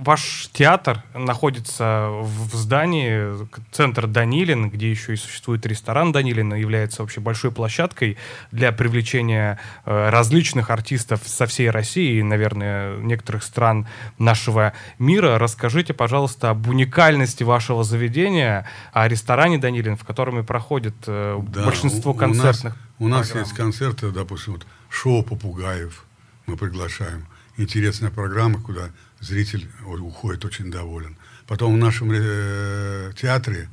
Ваш 0.00 0.48
театр 0.52 1.04
находится 1.14 2.08
в 2.10 2.52
здании, 2.52 3.46
центр 3.70 4.08
Данилин, 4.08 4.70
где 4.70 4.90
еще 4.90 5.12
и 5.12 5.16
существует 5.16 5.64
ресторан 5.66 6.10
Данилина, 6.10 6.54
является 6.54 7.02
вообще 7.02 7.20
большой 7.20 7.52
площадкой 7.52 8.18
для 8.50 8.72
привлечения 8.72 9.60
э, 9.84 10.08
различных 10.10 10.70
артистов 10.70 11.20
со 11.26 11.46
всей 11.46 11.70
России 11.70 12.18
и, 12.18 12.24
наверное, 12.24 12.96
некоторых 12.96 13.44
стран 13.44 13.86
нашего 14.18 14.72
мира. 14.98 15.38
Расскажите, 15.38 15.94
пожалуйста, 15.94 16.50
об 16.50 16.66
уникальности 16.66 17.44
вашего 17.44 17.84
заведения, 17.84 18.66
о 18.92 19.06
ресторане 19.06 19.58
Данилин, 19.58 19.96
в 19.96 20.04
котором 20.04 20.40
и 20.40 20.42
проходит 20.42 20.96
э, 21.06 21.40
да, 21.40 21.64
большинство 21.64 22.14
концертных 22.14 22.76
У 22.98 23.06
нас, 23.06 23.30
у 23.30 23.36
нас 23.36 23.46
есть 23.46 23.56
концерты, 23.56 24.10
допустим, 24.10 24.54
вот, 24.54 24.66
шоу 24.88 25.22
попугаев 25.22 26.04
мы 26.46 26.56
приглашаем 26.56 27.26
интересная 27.56 28.10
программа, 28.10 28.60
куда 28.60 28.90
зритель 29.20 29.68
уходит 29.86 30.44
очень 30.44 30.70
доволен. 30.70 31.16
Потом 31.46 31.74
в 31.74 31.76
нашем 31.76 32.10
э, 32.12 33.12
театре 33.16 33.68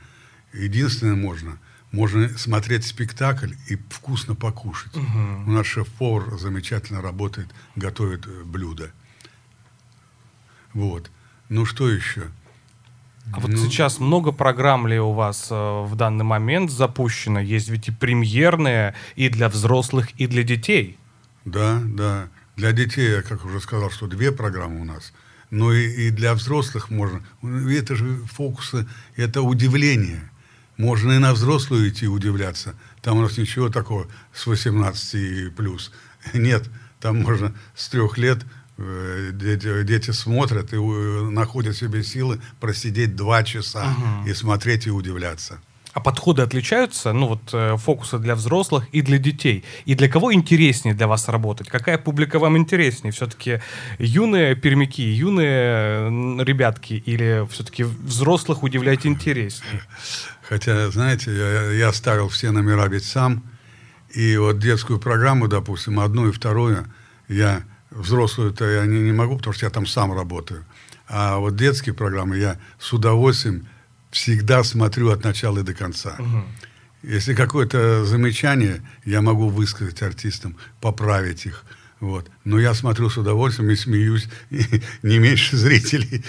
единственное 0.53 1.15
можно, 1.15 1.59
можно 1.91 2.29
смотреть 2.37 2.85
спектакль 2.85 3.53
и 3.67 3.77
вкусно 3.89 4.35
покушать. 4.35 4.95
Угу. 4.95 5.19
У 5.47 5.51
нас 5.51 5.65
шеф-повар 5.65 6.37
замечательно 6.37 7.01
работает, 7.01 7.47
готовит 7.75 8.25
э, 8.27 8.43
блюда. 8.43 8.91
Вот. 10.73 11.09
Ну 11.49 11.65
что 11.65 11.89
еще? 11.89 12.27
А 13.31 13.39
вот 13.39 13.51
ну, 13.51 13.57
сейчас 13.57 13.99
много 13.99 14.31
программ 14.31 14.87
ли 14.87 14.99
у 14.99 15.11
вас 15.11 15.49
э, 15.51 15.55
в 15.55 15.95
данный 15.95 16.25
момент 16.25 16.71
запущено? 16.71 17.39
Есть 17.39 17.69
ведь 17.69 17.87
и 17.87 17.91
премьерные 17.91 18.95
и 19.15 19.29
для 19.29 19.49
взрослых, 19.49 20.09
и 20.19 20.25
для 20.27 20.43
детей. 20.43 20.97
Да, 21.45 21.79
да. 21.83 22.29
Для 22.59 22.73
детей, 22.73 23.09
я 23.09 23.21
как 23.21 23.45
уже 23.45 23.61
сказал, 23.61 23.89
что 23.89 24.05
две 24.07 24.33
программы 24.33 24.81
у 24.81 24.83
нас. 24.83 25.13
Но 25.49 25.71
и, 25.71 26.07
и 26.07 26.09
для 26.09 26.33
взрослых 26.33 26.89
можно. 26.89 27.23
Это 27.41 27.95
же 27.95 28.17
фокусы, 28.33 28.85
это 29.15 29.41
удивление. 29.41 30.29
Можно 30.75 31.13
и 31.13 31.19
на 31.19 31.31
взрослую 31.31 31.87
идти 31.87 32.05
удивляться. 32.09 32.75
Там 33.01 33.17
у 33.17 33.21
нас 33.21 33.37
ничего 33.37 33.69
такого 33.69 34.07
с 34.33 34.45
18 34.45 35.13
и 35.15 35.49
плюс. 35.51 35.93
Нет, 36.33 36.69
там 36.99 37.21
можно 37.21 37.55
с 37.75 37.87
трех 37.87 38.17
лет 38.17 38.39
э, 38.77 39.31
дети, 39.33 39.83
дети 39.83 40.11
смотрят 40.11 40.73
и 40.73 40.75
э, 40.75 41.29
находят 41.29 41.77
себе 41.77 42.03
силы 42.03 42.41
просидеть 42.59 43.15
два 43.15 43.43
часа 43.43 43.95
угу. 43.97 44.29
и 44.29 44.33
смотреть 44.33 44.85
и 44.85 44.91
удивляться. 44.91 45.61
А 45.99 46.01
подходы 46.01 46.41
отличаются, 46.43 47.11
ну 47.11 47.27
вот 47.27 47.41
э, 47.51 47.75
фокусы 47.75 48.19
для 48.19 48.35
взрослых 48.35 48.87
и 48.93 49.01
для 49.01 49.17
детей. 49.17 49.65
И 49.83 49.95
для 49.95 50.07
кого 50.07 50.33
интереснее 50.33 50.95
для 50.95 51.07
вас 51.07 51.27
работать? 51.27 51.67
Какая 51.67 51.97
публика 51.97 52.39
вам 52.39 52.57
интереснее? 52.57 53.11
Все-таки 53.11 53.59
юные 53.97 54.55
пермяки, 54.55 55.03
юные 55.03 56.09
ребятки 56.41 56.93
или 56.93 57.45
все-таки 57.51 57.83
взрослых 57.83 58.63
удивлять 58.63 59.05
интереснее? 59.05 59.81
Хотя, 60.41 60.89
знаете, 60.89 61.35
я, 61.35 61.71
я 61.71 61.91
ставил 61.91 62.29
все 62.29 62.51
номера 62.51 62.87
ведь 62.87 63.03
сам. 63.03 63.43
И 64.15 64.37
вот 64.37 64.59
детскую 64.59 64.99
программу, 64.99 65.49
допустим, 65.49 65.99
одну 65.99 66.29
и 66.29 66.31
вторую, 66.31 66.85
я 67.27 67.63
взрослую-то 67.91 68.63
я 68.63 68.85
не, 68.85 69.01
не 69.01 69.11
могу, 69.11 69.35
потому 69.35 69.53
что 69.53 69.65
я 69.65 69.69
там 69.69 69.85
сам 69.85 70.13
работаю. 70.13 70.63
А 71.09 71.39
вот 71.39 71.57
детские 71.57 71.93
программы 71.93 72.37
я 72.37 72.57
с 72.79 72.93
удовольствием 72.93 73.67
всегда 74.11 74.63
смотрю 74.63 75.09
от 75.11 75.23
начала 75.23 75.63
до 75.63 75.73
конца. 75.73 76.15
Угу. 76.19 76.43
Если 77.03 77.33
какое-то 77.33 78.03
замечание, 78.05 78.81
я 79.05 79.21
могу 79.21 79.49
высказать 79.49 80.01
артистам, 80.01 80.57
поправить 80.81 81.45
их. 81.45 81.63
Вот. 81.99 82.29
Но 82.43 82.59
я 82.59 82.73
смотрю 82.73 83.09
с 83.09 83.17
удовольствием 83.17 83.69
и 83.71 83.75
смеюсь 83.75 84.27
и 84.49 84.63
не 85.03 85.19
меньше 85.19 85.55
зрителей. 85.57 86.23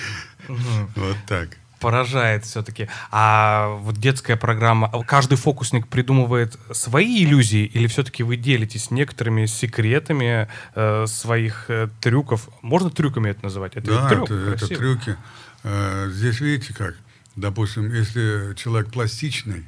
Угу. 0.49 0.91
Вот 0.97 1.17
так. 1.27 1.51
Поражает 1.81 2.45
все-таки. 2.45 2.89
А 3.11 3.69
вот 3.81 3.97
детская 3.97 4.37
программа, 4.37 4.91
каждый 5.05 5.37
фокусник 5.37 5.89
придумывает 5.89 6.59
свои 6.73 7.25
иллюзии 7.25 7.65
или 7.65 7.87
все-таки 7.87 8.23
вы 8.23 8.37
делитесь 8.37 8.91
некоторыми 8.91 9.47
секретами 9.47 10.49
э, 10.75 11.07
своих 11.07 11.65
э, 11.69 11.89
трюков? 12.03 12.51
Можно 12.61 12.91
трюками 12.91 13.31
это 13.31 13.45
называть? 13.45 13.77
Это 13.77 13.87
да, 13.87 14.09
трюк, 14.11 14.31
это, 14.31 14.35
это 14.35 14.67
трюки. 14.69 15.17
Э, 15.63 16.11
здесь 16.13 16.41
видите 16.41 16.75
как? 16.75 16.97
Допустим, 17.41 17.91
если 17.91 18.55
человек 18.55 18.93
пластичный, 18.93 19.65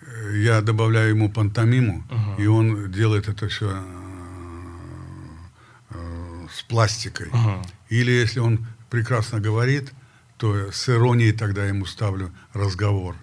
э, 0.00 0.38
я 0.38 0.60
добавляю 0.60 1.10
ему 1.10 1.30
пантомиму, 1.30 2.04
uh-huh. 2.10 2.42
и 2.42 2.46
он 2.48 2.90
делает 2.90 3.28
это 3.28 3.48
все 3.48 3.70
э, 3.70 3.82
э, 5.90 6.46
с 6.52 6.62
пластикой. 6.62 7.28
Uh-huh. 7.28 7.64
Или 7.90 8.10
если 8.10 8.40
он 8.40 8.66
прекрасно 8.90 9.38
говорит, 9.38 9.92
то 10.36 10.72
с 10.72 10.88
иронией 10.88 11.32
тогда 11.32 11.64
ему 11.64 11.86
ставлю 11.86 12.32
разговор 12.52 13.14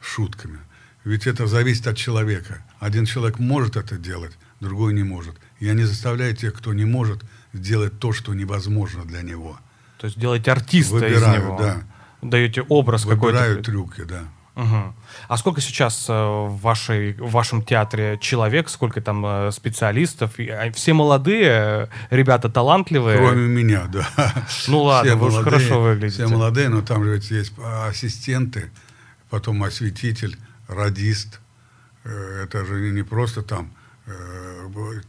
шутками. 0.00 0.60
Ведь 1.04 1.26
это 1.26 1.46
зависит 1.46 1.86
от 1.86 1.98
человека. 1.98 2.64
Один 2.80 3.04
человек 3.04 3.38
может 3.38 3.76
это 3.76 3.98
делать, 3.98 4.32
другой 4.60 4.94
не 4.94 5.02
может. 5.02 5.34
Я 5.60 5.74
не 5.74 5.84
заставляю 5.84 6.34
тех, 6.34 6.54
кто 6.54 6.72
не 6.72 6.86
может, 6.86 7.22
сделать 7.52 7.98
то, 7.98 8.14
что 8.14 8.32
невозможно 8.32 9.04
для 9.04 9.20
него. 9.20 9.58
То 9.98 10.06
есть 10.06 10.18
делать 10.18 10.48
артиста 10.48 10.94
Выбираю, 10.94 11.40
из 11.40 11.44
него. 11.44 11.58
да 11.58 11.82
даете 12.24 12.62
образ 12.62 13.02
какой-то. 13.02 13.24
Выбираю 13.26 13.62
трюки, 13.62 14.02
да. 14.02 14.24
Мгм. 14.54 14.94
А 15.26 15.36
сколько 15.36 15.60
сейчас 15.60 16.06
э, 16.08 16.12
в, 16.12 16.60
вашей, 16.60 17.14
в 17.14 17.30
вашем 17.32 17.60
театре 17.62 18.18
человек, 18.20 18.68
сколько 18.68 19.00
там 19.00 19.26
э, 19.26 19.50
специалистов? 19.50 20.34
А, 20.38 20.70
Все 20.72 20.92
молодые, 20.92 21.48
э, 21.48 21.86
ребята 22.10 22.48
талантливые? 22.48 23.18
Кроме 23.18 23.48
меня, 23.48 23.86
да. 23.86 24.06
Ну 24.68 24.82
ладно, 24.82 25.10
Все 25.10 25.18
вы 25.18 25.30
молодые, 25.30 25.44
хорошо 25.44 25.80
выглядите. 25.82 26.24
Все 26.26 26.32
молодые, 26.32 26.68
но 26.68 26.82
там 26.82 27.02
же 27.02 27.16
есть 27.16 27.52
ассистенты, 27.88 28.70
потом 29.28 29.62
осветитель, 29.64 30.38
радист. 30.68 31.40
Это 32.04 32.64
же 32.64 32.90
не- 32.92 33.02
просто 33.02 33.42
там. 33.42 33.72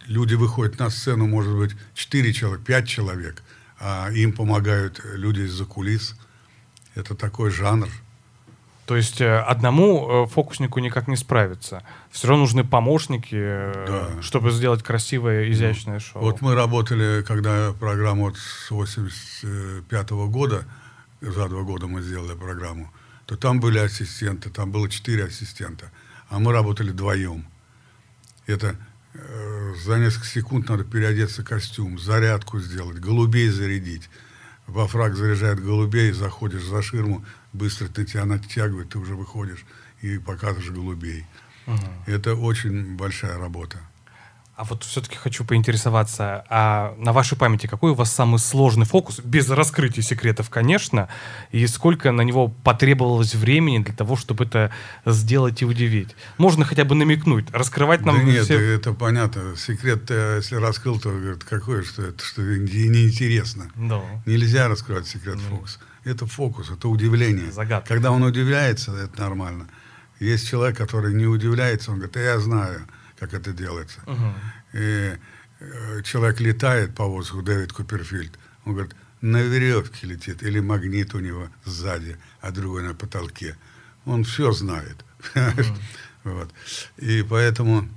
Люди 0.08 0.34
выходят 0.36 0.80
на 0.80 0.90
сцену, 0.90 1.28
может 1.28 1.54
быть, 1.56 1.76
4 1.94 2.34
человека, 2.34 2.64
5 2.66 2.88
человек, 2.88 3.44
а 3.80 4.10
им 4.12 4.32
помогают 4.34 5.02
люди 5.14 5.42
из-за 5.42 5.66
кулис. 5.66 6.16
Это 6.96 7.16
такой 7.16 7.52
жанр. 7.52 7.90
То 8.86 8.96
есть 8.96 9.20
э, 9.20 9.40
одному 9.40 10.26
э, 10.26 10.28
фокуснику 10.28 10.80
никак 10.80 11.08
не 11.08 11.16
справиться. 11.16 11.84
Все 12.12 12.28
равно 12.28 12.44
нужны 12.44 12.64
помощники, 12.64 13.36
э, 13.36 13.86
Да. 14.16 14.22
чтобы 14.22 14.52
сделать 14.52 14.84
красивое, 14.84 15.52
изящное 15.52 16.00
шоу. 16.00 16.22
Вот 16.22 16.42
мы 16.42 16.54
работали, 16.54 17.24
когда 17.24 17.74
программу 17.74 18.26
вот 18.26 18.38
с 18.38 18.70
85 18.70 20.12
года, 20.30 20.66
за 21.22 21.50
два 21.50 21.64
года 21.64 21.88
мы 21.88 22.04
сделали 22.04 22.38
программу, 22.38 22.92
то 23.26 23.36
там 23.36 23.60
были 23.60 23.80
ассистенты, 23.80 24.52
там 24.52 24.72
было 24.72 24.88
четыре 24.88 25.26
ассистента, 25.26 25.92
а 26.30 26.38
мы 26.38 26.52
работали 26.52 26.92
вдвоем. 26.92 27.46
Это 28.46 28.76
э, 29.16 29.74
за 29.84 29.98
несколько 29.98 30.28
секунд 30.28 30.70
надо 30.70 30.84
переодеться 30.84 31.42
в 31.42 31.46
костюм, 31.46 31.98
зарядку 31.98 32.60
сделать, 32.60 33.00
голубей 33.00 33.50
зарядить. 33.50 34.10
Во 34.68 34.88
фраг 34.88 35.16
заряжает 35.16 35.64
голубей, 35.64 36.12
заходишь 36.12 36.64
за 36.64 36.82
ширму, 36.82 37.24
быстро 37.54 37.88
на 37.88 38.06
тебя 38.06 38.26
натягивает, 38.26 38.90
ты 38.90 39.00
уже 39.00 39.16
выходишь 39.16 39.66
и 40.02 40.18
показываешь 40.18 40.72
голубей. 40.72 41.26
Это 42.06 42.36
очень 42.36 42.96
большая 42.96 43.38
работа. 43.38 43.80
А 44.56 44.64
вот 44.64 44.86
все-таки 44.86 45.18
хочу 45.18 45.44
поинтересоваться, 45.44 46.46
а 46.50 46.96
на 46.98 47.12
вашей 47.12 47.38
памяти 47.38 47.68
какой 47.68 47.92
у 47.92 47.94
вас 47.94 48.10
самый 48.10 48.40
сложный 48.40 48.86
фокус, 48.86 49.20
без 49.20 49.50
раскрытия 49.50 50.02
секретов, 50.02 50.50
конечно, 50.50 51.10
и 51.52 51.68
сколько 51.68 52.14
на 52.14 52.22
него 52.22 52.48
потребовалось 52.48 53.36
времени 53.36 53.84
для 53.84 53.94
того, 53.94 54.16
чтобы 54.16 54.46
это 54.46 54.72
сделать 55.06 55.62
и 55.62 55.66
удивить? 55.66 56.16
Можно 56.38 56.64
хотя 56.64 56.86
бы 56.86 56.96
намекнуть, 56.96 57.52
раскрывать 57.52 58.06
нам 58.06 58.16
да 58.16 58.24
нет, 58.24 58.46
все... 58.46 58.58
это 58.58 58.94
понятно. 58.94 59.58
Секрет, 59.58 60.10
э, 60.10 60.38
если 60.38 60.56
раскрыл, 60.56 61.02
то 61.02 61.10
говорит, 61.10 61.44
какой, 61.44 61.84
что 61.84 62.04
это, 62.04 62.24
что 62.24 62.42
не- 62.42 62.88
неинтересно. 62.88 63.70
Да. 63.76 64.02
Нельзя 64.26 64.70
раскрывать 64.70 65.06
секрет 65.06 65.38
фокус. 65.50 65.80
Это 66.06 66.28
фокус, 66.28 66.72
это 66.72 66.88
удивление. 66.88 67.52
Загадка. 67.52 67.94
Когда 67.94 68.12
он 68.12 68.24
удивляется, 68.24 68.96
это 68.96 69.20
нормально. 69.20 69.68
Есть 70.22 70.48
человек, 70.48 70.78
который 70.78 71.14
не 71.14 71.26
удивляется, 71.26 71.92
он 71.92 71.98
говорит, 71.98 72.16
«А 72.16 72.22
я 72.22 72.40
знаю, 72.40 72.88
как 73.20 73.34
это 73.34 73.54
делается. 73.54 74.00
И 74.74 75.18
э, 75.60 76.02
человек 76.04 76.40
летает 76.40 76.96
по 76.96 77.06
воздуху, 77.06 77.42
Дэвид 77.42 77.72
Куперфильд, 77.72 78.38
он 78.66 78.74
говорит, 78.74 78.96
на 79.22 79.42
веревке 79.42 80.08
летит, 80.08 80.44
или 80.44 80.60
магнит 80.60 81.16
у 81.16 81.20
него 81.20 81.50
сзади, 81.64 82.18
а 82.42 82.52
другой 82.52 82.84
на 82.84 82.94
потолке. 82.94 83.56
Он 84.06 84.24
все 84.24 84.52
знает. 84.52 85.04
Вот. 86.24 86.50
И 86.98 87.22
поэтому, 87.22 87.88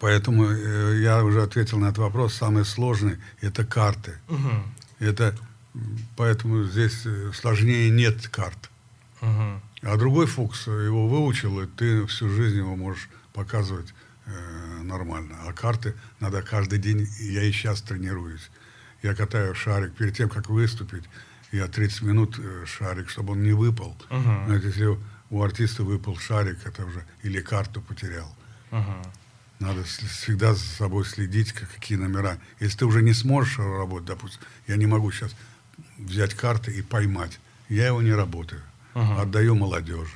поэтому 0.00 0.50
э, 0.50 1.00
я 1.00 1.24
уже 1.24 1.42
ответил 1.42 1.78
на 1.78 1.86
этот 1.86 1.96
вопрос. 1.98 2.34
Самый 2.34 2.66
сложный– 2.66 3.16
это 3.40 3.64
карты. 3.64 4.18
Мгм. 4.28 4.74
Это, 4.98 5.34
поэтому 6.14 6.64
здесь 6.64 7.06
э, 7.06 7.32
сложнее 7.32 7.88
нет 7.88 8.28
карт. 8.28 8.70
Мгм. 9.22 9.62
А 9.80 9.96
другой 9.96 10.26
фокус, 10.26 10.68
э, 10.68 10.84
его 10.84 11.08
выучил, 11.08 11.58
и 11.62 11.66
ты 11.66 12.06
всю 12.06 12.28
жизнь 12.28 12.58
его 12.58 12.76
можешь 12.76 13.08
показывать 13.46 13.94
э, 14.26 14.82
нормально. 14.82 15.36
А 15.46 15.52
карты 15.52 15.94
надо 16.20 16.42
каждый 16.42 16.78
день, 16.78 17.06
я 17.20 17.42
и 17.44 17.52
сейчас 17.52 17.82
тренируюсь. 17.82 18.50
Я 19.02 19.14
катаю 19.14 19.54
шарик 19.54 19.94
перед 19.94 20.16
тем, 20.16 20.28
как 20.28 20.48
выступить, 20.48 21.04
я 21.52 21.68
30 21.68 22.02
минут 22.02 22.38
э, 22.38 22.64
шарик, 22.66 23.08
чтобы 23.10 23.32
он 23.34 23.42
не 23.42 23.52
выпал. 23.52 23.96
Мгм. 24.10 24.46
Знаете, 24.46 24.66
если 24.68 24.98
у 25.30 25.42
артиста 25.42 25.84
выпал 25.84 26.16
шарик, 26.18 26.58
это 26.66 26.84
уже 26.84 27.04
или 27.22 27.40
карту 27.40 27.80
потерял. 27.80 28.34
Мгм. 28.70 29.02
Надо 29.60 29.84
всегда 29.84 30.54
за 30.54 30.64
собой 30.64 31.04
следить, 31.04 31.52
как- 31.52 31.70
какие 31.74 31.96
номера. 31.98 32.38
Если 32.60 32.78
ты 32.78 32.86
уже 32.86 33.02
не 33.02 33.14
сможешь 33.14 33.58
работать, 33.58 34.06
допустим, 34.08 34.40
я 34.66 34.76
не 34.76 34.86
могу 34.86 35.10
сейчас 35.12 35.34
взять 35.98 36.34
карты 36.34 36.72
и 36.72 36.82
поймать. 36.82 37.38
Я 37.68 37.86
его 37.86 38.02
не 38.02 38.12
работаю. 38.12 38.62
Мгм. 38.94 39.18
Отдаю 39.20 39.54
молодежи. 39.54 40.12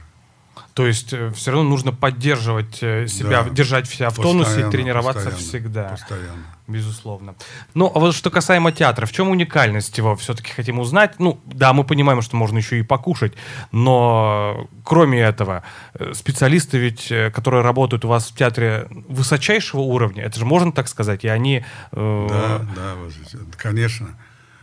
То 0.75 0.87
есть 0.87 1.09
все 1.35 1.51
равно 1.51 1.69
нужно 1.69 1.93
поддерживать 1.93 2.79
э, 2.83 3.07
себя, 3.09 3.43
Да. 3.43 3.51
держать 3.51 3.89
себя 3.89 4.11
в 4.11 4.15
тонусе, 4.17 4.45
Постоянно, 4.45 4.71
тренироваться 4.73 5.25
постоянно, 5.31 5.49
всегда. 5.49 5.83
Постоянно. 5.89 6.45
Безусловно. 6.69 7.35
Ну, 7.75 7.91
а 7.93 7.99
вот 7.99 8.15
что 8.15 8.31
касаемо 8.31 8.71
театра, 8.71 9.05
в 9.05 9.13
чем 9.13 9.29
уникальность 9.31 9.99
его 9.99 10.15
все-таки 10.15 10.53
хотим 10.53 10.79
узнать? 10.79 11.19
Ну, 11.19 11.41
да, 11.45 11.73
мы 11.73 11.83
понимаем, 11.83 12.23
что 12.23 12.37
можно 12.37 12.59
еще 12.59 12.79
и 12.79 12.83
покушать, 12.83 13.33
но 13.73 14.69
кроме 14.85 15.21
этого, 15.21 15.63
э, 15.95 16.13
специалисты 16.15 16.79
ведь, 16.79 17.11
э, 17.11 17.31
которые 17.31 17.63
работают 17.63 18.05
у 18.05 18.09
вас 18.09 18.29
в 18.31 18.37
театре 18.37 18.87
высочайшего 18.91 19.81
уровня, 19.81 20.23
это 20.23 20.39
же 20.39 20.45
можно 20.45 20.71
так 20.73 20.87
сказать, 20.89 21.25
и 21.25 21.29
они... 21.29 21.65
э, 21.93 22.27
Да, 22.31 22.59
да, 22.77 22.95
э, 22.97 23.39
конечно. 23.57 24.09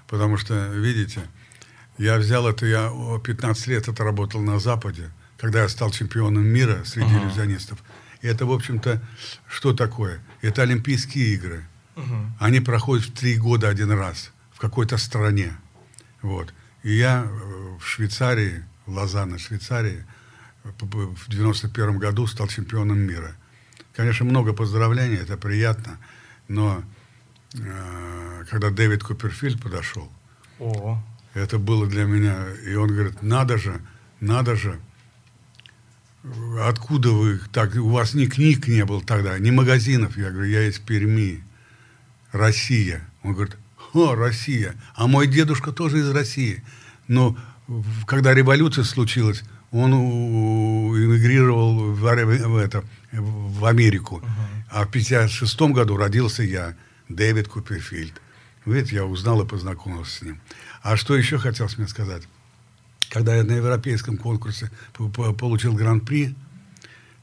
Потому 0.08 0.38
что, 0.38 0.54
видите, 0.68 1.20
я 1.98 2.16
взял 2.18 2.48
это, 2.48 2.66
я 2.66 2.90
о, 2.92 3.20
15 3.20 3.68
лет 3.68 3.88
это 3.90 4.04
работал 4.04 4.40
на 4.42 4.60
Западе, 4.60 5.12
когда 5.38 5.62
я 5.64 5.70
стал 5.70 5.92
чемпионом 5.92 6.46
мира 6.46 6.84
среди 6.86 7.14
иллюзионистов. 7.14 7.84
И 8.22 8.28
это, 8.28 8.46
в 8.46 8.52
общем-то, 8.52 9.02
что 9.48 9.74
такое? 9.74 10.22
Это 10.42 10.64
Олимпийские 10.64 11.34
игры. 11.36 11.66
Они 12.40 12.60
проходят 12.60 13.06
в 13.06 13.14
три 13.14 13.38
года 13.38 13.70
один 13.70 13.92
раз 13.92 14.32
в 14.52 14.60
какой-то 14.60 14.98
стране. 14.98 15.54
Вот. 16.22 16.54
И 16.84 16.94
я 16.96 17.26
э, 17.26 17.78
в 17.80 17.86
Швейцарии, 17.86 18.64
в 18.86 18.94
Лозанне, 18.94 19.38
Швейцарии, 19.40 20.06
в 20.64 21.30
91 21.30 21.98
году 21.98 22.28
стал 22.28 22.48
чемпионом 22.48 23.00
мира. 23.00 23.36
Конечно, 23.96 24.26
много 24.26 24.54
поздравлений, 24.54 25.18
это 25.18 25.38
приятно, 25.38 25.98
но 26.48 26.84
э, 27.56 28.46
когда 28.50 28.70
Дэвид 28.70 29.04
Куперфильд 29.04 29.62
подошел, 29.62 30.12
О, 30.60 31.02
это 31.34 31.58
было 31.58 31.88
для 31.88 32.06
меня, 32.06 32.48
и 32.66 32.76
он 32.76 32.90
говорит, 32.90 33.22
надо 33.22 33.58
же, 33.58 33.82
надо 34.20 34.56
же, 34.56 34.80
откуда 36.62 37.12
вы 37.12 37.40
так, 37.52 37.76
у 37.76 37.90
вас 37.90 38.14
ни 38.14 38.26
книг 38.26 38.68
не 38.68 38.86
было 38.86 39.02
тогда, 39.02 39.38
ни 39.40 39.52
магазинов. 39.52 40.18
Я 40.18 40.32
говорю, 40.32 40.50
я 40.50 40.68
из 40.68 40.80
Перми, 40.80 41.44
Россия. 42.32 43.08
Он 43.24 43.34
говорит, 43.34 43.58
о, 43.94 44.16
Россия, 44.16 44.76
а 44.96 45.08
мой 45.08 45.28
дедушка 45.28 45.72
тоже 45.72 46.00
из 46.00 46.10
России. 46.12 46.64
Но 47.08 47.38
когда 48.06 48.34
революция 48.34 48.84
случилась, 48.84 49.44
он 49.72 49.94
эмигрировал 49.94 51.94
в, 51.94 52.00
в 52.00 52.58
это, 52.58 52.84
в 53.12 53.66
Америку. 53.66 54.22
А 54.70 54.86
в 54.86 54.92
56 54.92 55.62
году 55.62 55.98
родился 55.98 56.44
я, 56.44 56.76
Дэвид 57.10 57.48
Куперфильд. 57.48 58.22
Видите, 58.66 58.98
я 58.98 59.06
узнал 59.06 59.42
и 59.42 59.48
познакомился 59.48 60.18
с 60.18 60.22
ним. 60.22 60.42
А 60.82 60.98
что 60.98 61.16
еще 61.16 61.38
хотелось 61.38 61.78
мне 61.78 61.88
сказать? 61.88 62.24
Когда 63.10 63.36
я 63.36 63.44
на 63.44 63.54
европейском 63.54 64.18
конкурсе 64.18 64.70
получил 64.94 65.74
гран-при, 65.74 66.36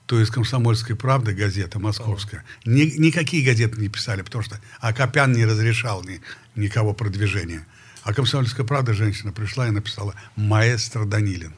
то 0.06 0.20
из 0.20 0.30
«Комсомольской 0.30 0.96
правды» 0.96 1.32
газета 1.32 1.78
московская, 1.78 2.44
ни- 2.66 2.98
никакие 2.98 3.44
газеты 3.44 3.80
не 3.80 3.88
писали, 3.88 4.22
потому 4.22 4.44
что 4.44 4.60
Акопян 4.80 5.32
не 5.32 5.46
разрешал 5.46 6.04
ни, 6.04 6.20
никого 6.56 6.92
продвижения. 6.92 7.66
А 8.02 8.12
«Комсомольская 8.12 8.66
правда» 8.66 8.92
женщина 8.92 9.32
пришла 9.32 9.66
и 9.68 9.70
написала 9.70 10.14
«Маэстро 10.36 11.06
Данилин». 11.06 11.54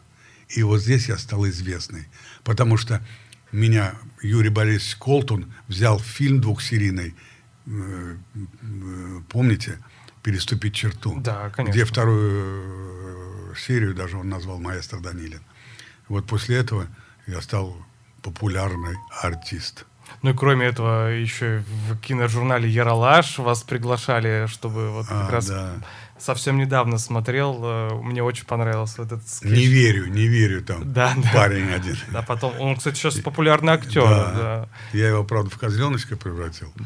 И 0.48 0.62
вот 0.62 0.80
здесь 0.80 1.08
я 1.08 1.18
стал 1.18 1.46
известный, 1.48 2.06
потому 2.44 2.76
что 2.76 3.04
меня 3.50 3.94
Юрий 4.22 4.48
Борисович 4.50 4.96
Колтун 4.96 5.52
взял 5.66 5.98
в 5.98 6.04
фильм 6.04 6.40
двухсерийный, 6.40 7.16
э, 7.66 8.16
э, 8.34 9.20
помните, 9.28 9.78
«Переступить 10.22 10.74
черту», 10.74 11.20
Да, 11.20 11.50
конечно. 11.50 11.72
где 11.72 11.84
вторую 11.84 13.05
серию 13.60 13.94
даже 13.94 14.16
он 14.18 14.28
назвал 14.28 14.58
«Маэстро 14.58 15.00
Данилин». 15.00 15.40
Вот 16.08 16.26
после 16.26 16.56
этого 16.56 16.86
я 17.26 17.40
стал 17.40 17.76
популярный 18.22 18.96
артист. 19.22 19.86
Ну 20.22 20.30
и 20.30 20.34
кроме 20.34 20.66
этого, 20.66 21.08
еще 21.08 21.62
в 21.88 21.98
киножурнале 21.98 22.68
«Яралаш» 22.68 23.38
вас 23.38 23.62
приглашали, 23.62 24.46
чтобы 24.46 24.90
вот 24.90 25.06
как 25.06 25.28
А, 25.28 25.32
раз 25.32 25.46
да. 25.46 25.74
Совсем 26.18 26.58
недавно 26.58 26.98
смотрел, 26.98 27.60
э, 27.62 27.94
мне 28.02 28.22
очень 28.22 28.46
понравился 28.46 29.02
этот 29.02 29.26
скетч. 29.28 29.50
Не 29.50 29.66
верю, 29.66 30.06
не 30.06 30.26
верю 30.26 30.62
там. 30.62 30.92
Да, 30.92 31.12
да. 31.16 31.30
Парень 31.32 31.72
один. 31.72 31.96
Да, 32.12 32.22
потом, 32.22 32.52
он, 32.60 32.76
кстати, 32.76 32.96
сейчас 32.96 33.16
популярный 33.16 33.74
актер. 33.74 34.02
Да. 34.02 34.32
да. 34.32 34.68
Я 34.92 35.08
его, 35.08 35.24
правда, 35.24 35.50
в 35.50 35.58
козленочка 35.58 36.16
превратил. 36.16 36.72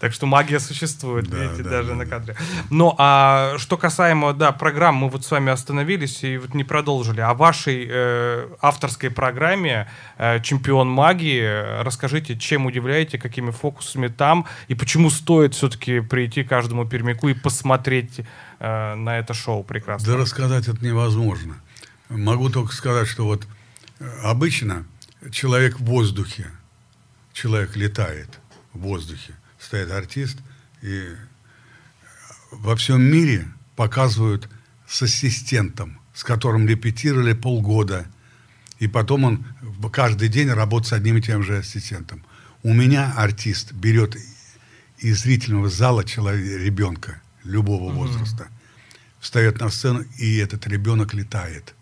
Так 0.00 0.12
что 0.12 0.26
магия 0.26 0.60
существует, 0.60 1.28
Да, 1.28 1.38
видите, 1.38 1.62
да, 1.64 1.70
даже 1.70 1.88
да, 1.88 1.94
на 1.96 2.06
кадре. 2.06 2.36
Ну, 2.70 2.94
а 2.98 3.54
что 3.58 3.76
касаемо, 3.76 4.32
да, 4.32 4.52
программ, 4.52 4.96
мы 4.96 5.08
вот 5.08 5.24
с 5.24 5.30
вами 5.30 5.50
остановились 5.50 6.22
и 6.22 6.38
вот 6.38 6.54
не 6.54 6.64
продолжили. 6.64 7.20
О 7.20 7.34
вашей 7.34 7.86
э, 7.88 8.48
авторской 8.60 9.10
программе 9.10 9.88
э, 10.16 10.40
«Чемпион 10.40 10.88
магии» 10.88 11.82
расскажите, 11.82 12.36
чем 12.36 12.66
удивляете, 12.66 13.18
какими 13.18 13.50
фокусами 13.50 14.08
там, 14.08 14.46
и 14.68 14.74
почему 14.74 15.10
стоит 15.10 15.54
все-таки 15.54 16.00
прийти 16.00 16.44
каждому 16.44 16.86
пермяку 17.08 17.28
и 17.28 17.34
посмотреть 17.34 18.20
э, 18.58 18.94
на 18.94 19.18
это 19.18 19.34
шоу 19.34 19.62
прекрасно. 19.62 20.06
Да 20.06 20.16
рассказать 20.16 20.68
это 20.68 20.84
невозможно. 20.84 21.56
Могу 22.08 22.50
только 22.50 22.72
сказать, 22.72 23.08
что 23.08 23.24
вот 23.24 23.46
э, 23.98 24.20
обычно 24.22 24.84
человек 25.30 25.80
в 25.80 25.84
воздухе, 25.84 26.50
человек 27.32 27.76
летает 27.76 28.38
в 28.72 28.80
воздухе, 28.80 29.34
стоит 29.58 29.90
артист, 29.90 30.38
и 30.82 31.08
во 32.50 32.76
всем 32.76 33.02
мире 33.02 33.48
показывают 33.76 34.48
с 34.86 35.02
ассистентом, 35.02 35.98
с 36.14 36.24
которым 36.24 36.66
репетировали 36.66 37.32
полгода, 37.32 38.06
и 38.78 38.86
потом 38.86 39.24
он 39.24 39.44
каждый 39.92 40.28
день 40.28 40.50
работает 40.50 40.88
с 40.88 40.92
одним 40.92 41.16
и 41.16 41.22
тем 41.22 41.42
же 41.42 41.58
ассистентом. 41.58 42.24
У 42.62 42.72
меня 42.72 43.12
артист 43.16 43.72
берет 43.72 44.16
из 44.98 45.22
зрительного 45.22 45.68
зала 45.68 46.04
человека, 46.04 46.62
ребенка 46.62 47.22
любого 47.44 47.92
возраста, 47.92 48.48
встает 49.20 49.60
на 49.60 49.70
сцену, 49.70 50.04
и 50.18 50.38
этот 50.38 50.66
ребенок 50.66 51.14
летает. 51.14 51.74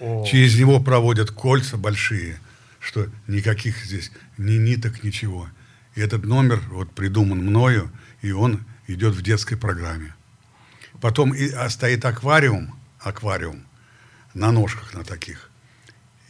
О. 0.00 0.24
Через 0.26 0.58
него 0.58 0.80
проводят 0.80 1.30
кольца 1.30 1.76
большие, 1.76 2.38
что 2.80 3.08
никаких 3.26 3.84
здесь 3.84 4.12
ни 4.36 4.52
ниток, 4.52 5.02
ничего. 5.02 5.48
И 5.94 6.00
этот 6.00 6.24
номер 6.24 6.62
вот 6.70 6.92
придуман 6.92 7.38
мною, 7.38 7.90
и 8.22 8.30
он 8.30 8.64
идет 8.86 9.14
в 9.14 9.22
детской 9.22 9.56
программе. 9.56 10.14
Потом 11.00 11.34
и, 11.34 11.50
а, 11.50 11.68
стоит 11.70 12.04
аквариум, 12.04 12.74
аквариум 13.00 13.64
на 14.34 14.52
ножках 14.52 14.94
на 14.94 15.04
таких. 15.04 15.50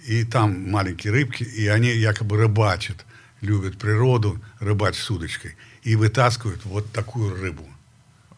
И 0.07 0.25
там 0.25 0.71
маленькие 0.71 1.13
рыбки, 1.13 1.43
и 1.43 1.67
они 1.67 1.91
якобы 1.91 2.37
рыбачат, 2.39 3.05
любят 3.41 3.79
природу, 3.79 4.43
рыбачат 4.59 5.03
с 5.03 5.11
удочкой. 5.11 5.57
И 5.89 5.97
вытаскивают 5.97 6.67
вот 6.67 6.93
такую 6.93 7.35
рыбу. 7.41 7.65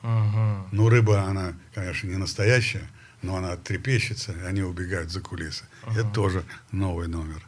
Мгм. 0.03 0.69
Ну, 0.71 0.89
рыба, 0.89 1.23
она, 1.23 1.55
конечно, 1.75 2.07
не 2.07 2.17
настоящая, 2.17 2.89
но 3.23 3.35
она 3.35 3.57
трепещется, 3.57 4.33
и 4.33 4.45
они 4.45 4.63
убегают 4.63 5.11
за 5.11 5.21
кулисы. 5.21 5.65
Это 5.85 6.05
тоже 6.05 6.45
новый 6.71 7.09
номер. 7.09 7.45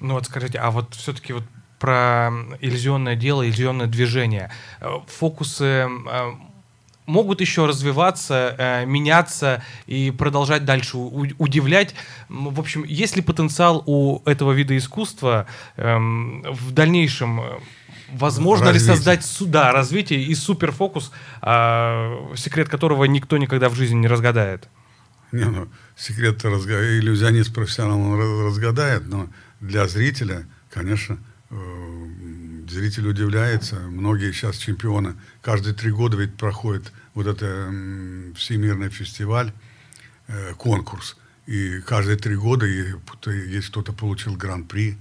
Ну 0.00 0.14
вот 0.14 0.26
скажите, 0.26 0.58
а 0.58 0.70
вот 0.70 0.94
все-таки 0.94 1.32
вот 1.32 1.44
про 1.78 2.30
иллюзионное 2.60 3.16
дело, 3.16 3.42
иллюзионное 3.42 3.86
движение. 3.86 4.50
Э, 4.80 4.98
Фокусы 5.06 5.64
э, 5.64 5.88
могут 7.06 7.40
еще 7.40 7.64
развиваться, 7.64 8.54
э, 8.58 8.84
меняться 8.84 9.62
и 9.86 10.10
продолжать 10.10 10.66
дальше 10.66 10.98
удивлять. 10.98 11.94
В 12.28 12.60
общем, 12.60 12.84
есть 12.84 13.16
ли 13.16 13.22
потенциал 13.22 13.82
у 13.86 14.20
этого 14.26 14.52
вида 14.52 14.76
искусства 14.76 15.46
эм, 15.76 16.42
в 16.42 16.72
дальнейшем? 16.72 17.40
Э, 18.08 18.16
Возможно 18.16 18.64
ли 18.66 18.72
Развитие. 18.72 18.94
создать 18.96 19.24
суда, 19.24 19.72
развитие 19.72 20.22
и 20.22 20.34
суперфокус, 20.34 21.12
а, 21.42 22.34
секрет 22.36 22.68
которого 22.68 23.04
никто 23.04 23.36
никогда 23.38 23.68
в 23.68 23.74
жизни 23.74 23.96
не 23.96 24.08
разгадает? 24.08 24.68
Не, 25.32 25.44
ну, 25.44 25.68
секрет 25.96 26.42
иллюзионист 26.44 27.52
профессионал 27.54 28.00
он 28.00 28.18
раз- 28.18 28.46
разгадает, 28.54 29.06
но 29.06 29.28
для 29.60 29.86
зрителя, 29.86 30.46
конечно, 30.70 31.18
э, 31.50 31.56
зритель 32.68 33.06
удивляется. 33.08 33.76
Многие 33.80 34.32
сейчас 34.32 34.56
чемпионы 34.56 35.14
каждые 35.42 35.74
три 35.74 35.90
года 35.90 36.16
ведь 36.16 36.34
проходит 36.36 36.92
вот 37.14 37.26
это 37.26 37.44
м, 37.46 38.34
всемирный 38.36 38.88
фестиваль, 38.90 39.52
э, 40.28 40.54
конкурс. 40.54 41.16
И 41.46 41.80
каждые 41.80 42.16
три 42.18 42.36
года 42.36 42.66
и 42.66 42.92
п- 42.92 43.30
есть 43.32 43.68
кто-то 43.68 43.92
получил 43.92 44.34
гран-при. 44.36 44.96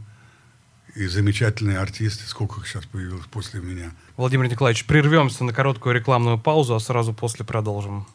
И 0.98 1.06
замечательные 1.06 1.78
артисты, 1.78 2.26
сколько 2.26 2.60
их 2.60 2.68
сейчас 2.68 2.88
появилось 2.88 3.28
после 3.30 3.62
меня. 3.62 3.92
Владимир 4.16 4.50
Николаевич, 4.50 4.84
прервемся 4.86 5.44
на 5.44 5.54
короткую 5.54 5.94
рекламную 5.94 6.40
паузу, 6.40 6.74
а 6.74 6.80
сразу 6.80 7.14
после 7.14 7.46
продолжим. 7.46 8.08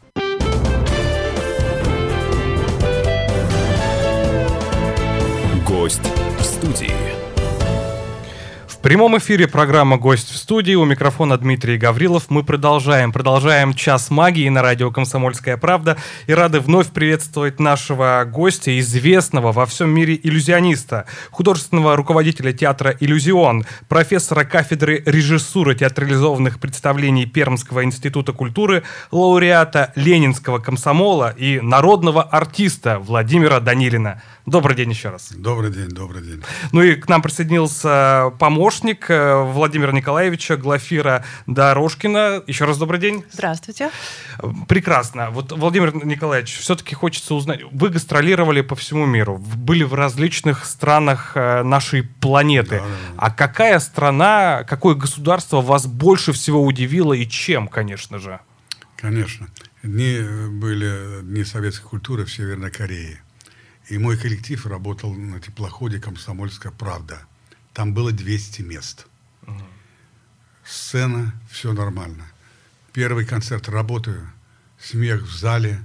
Гость 5.64 6.02
в 6.40 6.42
студии. 6.42 7.01
В 8.82 8.84
прямом 8.84 9.16
эфире 9.16 9.46
программа 9.46 9.96
«Гость 9.96 10.28
в 10.32 10.36
студии». 10.36 10.74
У 10.74 10.84
микрофона 10.84 11.38
Дмитрий 11.38 11.78
Гаврилов. 11.78 12.30
Мы 12.30 12.42
продолжаем. 12.42 13.12
Продолжаем 13.12 13.74
«Час 13.74 14.10
магии» 14.10 14.48
на 14.48 14.60
радио 14.60 14.90
«Комсомольская 14.90 15.56
правда». 15.56 15.96
И 16.26 16.34
рады 16.34 16.58
вновь 16.58 16.88
приветствовать 16.88 17.60
нашего 17.60 18.24
гостя, 18.28 18.76
известного 18.80 19.52
во 19.52 19.66
всем 19.66 19.88
мире 19.90 20.18
иллюзиониста, 20.20 21.06
художественного 21.30 21.94
руководителя 21.94 22.52
театра 22.52 22.96
«Иллюзион», 22.98 23.66
профессора 23.86 24.42
кафедры 24.42 25.00
режиссуры 25.06 25.76
театрализованных 25.76 26.58
представлений 26.58 27.26
Пермского 27.26 27.84
института 27.84 28.32
культуры, 28.32 28.82
лауреата 29.12 29.92
Ленинского 29.94 30.58
комсомола 30.58 31.30
и 31.30 31.60
народного 31.60 32.24
артиста 32.24 32.98
Владимира 32.98 33.60
Данилина. 33.60 34.20
Добрый 34.46 34.76
день 34.76 34.90
еще 34.90 35.10
раз. 35.10 35.32
Добрый 35.32 35.70
день, 35.70 35.88
добрый 35.88 36.20
день. 36.20 36.42
Ну 36.72 36.82
и 36.82 36.96
к 36.96 37.08
нам 37.08 37.22
присоединился 37.22 38.32
помощник 38.40 39.08
э, 39.08 39.40
Владимира 39.40 39.92
Николаевича 39.92 40.56
Глафира 40.56 41.24
Дорожкина. 41.46 42.42
Еще 42.48 42.64
раз 42.64 42.76
добрый 42.76 42.98
день. 42.98 43.24
Здравствуйте. 43.30 43.90
Прекрасно. 44.66 45.30
Вот, 45.30 45.52
Владимир 45.52 45.94
Николаевич, 46.04 46.58
все-таки 46.58 46.96
хочется 46.96 47.34
узнать. 47.34 47.60
Вы 47.70 47.90
гастролировали 47.90 48.62
по 48.62 48.74
всему 48.74 49.06
миру, 49.06 49.38
были 49.38 49.84
в 49.84 49.94
различных 49.94 50.64
странах 50.64 51.32
э, 51.36 51.62
нашей 51.62 52.02
планеты. 52.02 52.78
Да, 52.78 52.84
да, 52.84 52.88
да. 52.88 53.14
А 53.18 53.30
какая 53.30 53.78
страна, 53.78 54.64
какое 54.64 54.96
государство 54.96 55.60
вас 55.60 55.86
больше 55.86 56.32
всего 56.32 56.64
удивило 56.64 57.12
и 57.12 57.28
чем, 57.28 57.68
конечно 57.68 58.18
же? 58.18 58.40
Конечно. 58.96 59.46
Дни 59.84 60.16
э, 60.18 60.48
были 60.48 61.22
Дни 61.22 61.44
советской 61.44 61.86
культуры 61.86 62.24
в 62.24 62.32
Северной 62.32 62.72
Корее. 62.72 63.20
И 63.88 63.98
мой 63.98 64.16
коллектив 64.16 64.64
работал 64.66 65.12
на 65.14 65.40
теплоходе 65.40 65.98
«Комсомольская 65.98 66.72
правда». 66.72 67.22
Там 67.72 67.94
было 67.94 68.12
200 68.12 68.62
мест. 68.62 69.06
Сцена, 70.64 71.34
все 71.50 71.72
нормально. 71.72 72.26
Первый 72.92 73.24
концерт 73.24 73.68
работаю, 73.68 74.30
смех 74.78 75.22
в 75.22 75.36
зале, 75.36 75.84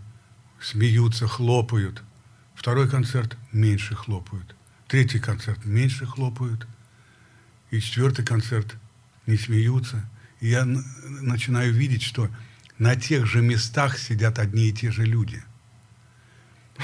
смеются, 0.62 1.28
хлопают. 1.28 2.04
Второй 2.54 2.90
концерт 2.90 3.38
меньше 3.52 3.96
хлопают. 3.96 4.56
Третий 4.88 5.20
концерт 5.20 5.66
меньше 5.66 6.06
хлопают. 6.06 6.68
И 7.72 7.80
четвертый 7.80 8.26
концерт 8.26 8.76
не 9.26 9.38
смеются. 9.38 10.08
И 10.40 10.50
я 10.50 10.66
начинаю 10.66 11.74
видеть, 11.74 12.04
что 12.04 12.30
на 12.78 12.96
тех 12.96 13.26
же 13.26 13.42
местах 13.42 13.98
сидят 13.98 14.40
одни 14.40 14.70
и 14.70 14.74
те 14.74 14.92
же 14.92 15.04
люди. 15.04 15.44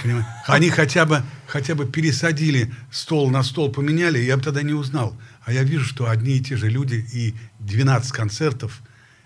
Понимаете? 0.01 0.29
Они 0.47 0.69
хотя 0.69 1.06
бы, 1.06 1.23
хотя 1.47 1.75
бы 1.75 1.86
пересадили 1.86 2.73
стол 2.91 3.29
на 3.29 3.43
стол, 3.43 3.71
поменяли, 3.71 4.19
я 4.19 4.38
бы 4.38 4.43
тогда 4.43 4.62
не 4.62 4.73
узнал. 4.73 5.15
А 5.43 5.53
я 5.53 5.63
вижу, 5.63 5.86
что 5.86 6.10
одни 6.10 6.38
и 6.38 6.39
те 6.39 6.56
же 6.56 6.69
люди, 6.69 7.06
и 7.13 7.36
12 7.60 8.12
концертов, 8.12 8.82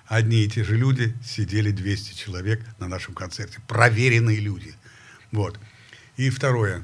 одни 0.06 0.43
и 0.43 0.49
те 0.49 0.63
же 0.63 0.75
люди, 0.75 1.15
сидели 1.23 1.71
200 1.71 2.15
человек 2.15 2.65
на 2.80 2.88
нашем 2.88 3.13
концерте. 3.13 3.60
Проверенные 3.67 4.39
люди. 4.39 4.73
Вот. 5.32 5.60
И 6.17 6.30
второе. 6.30 6.84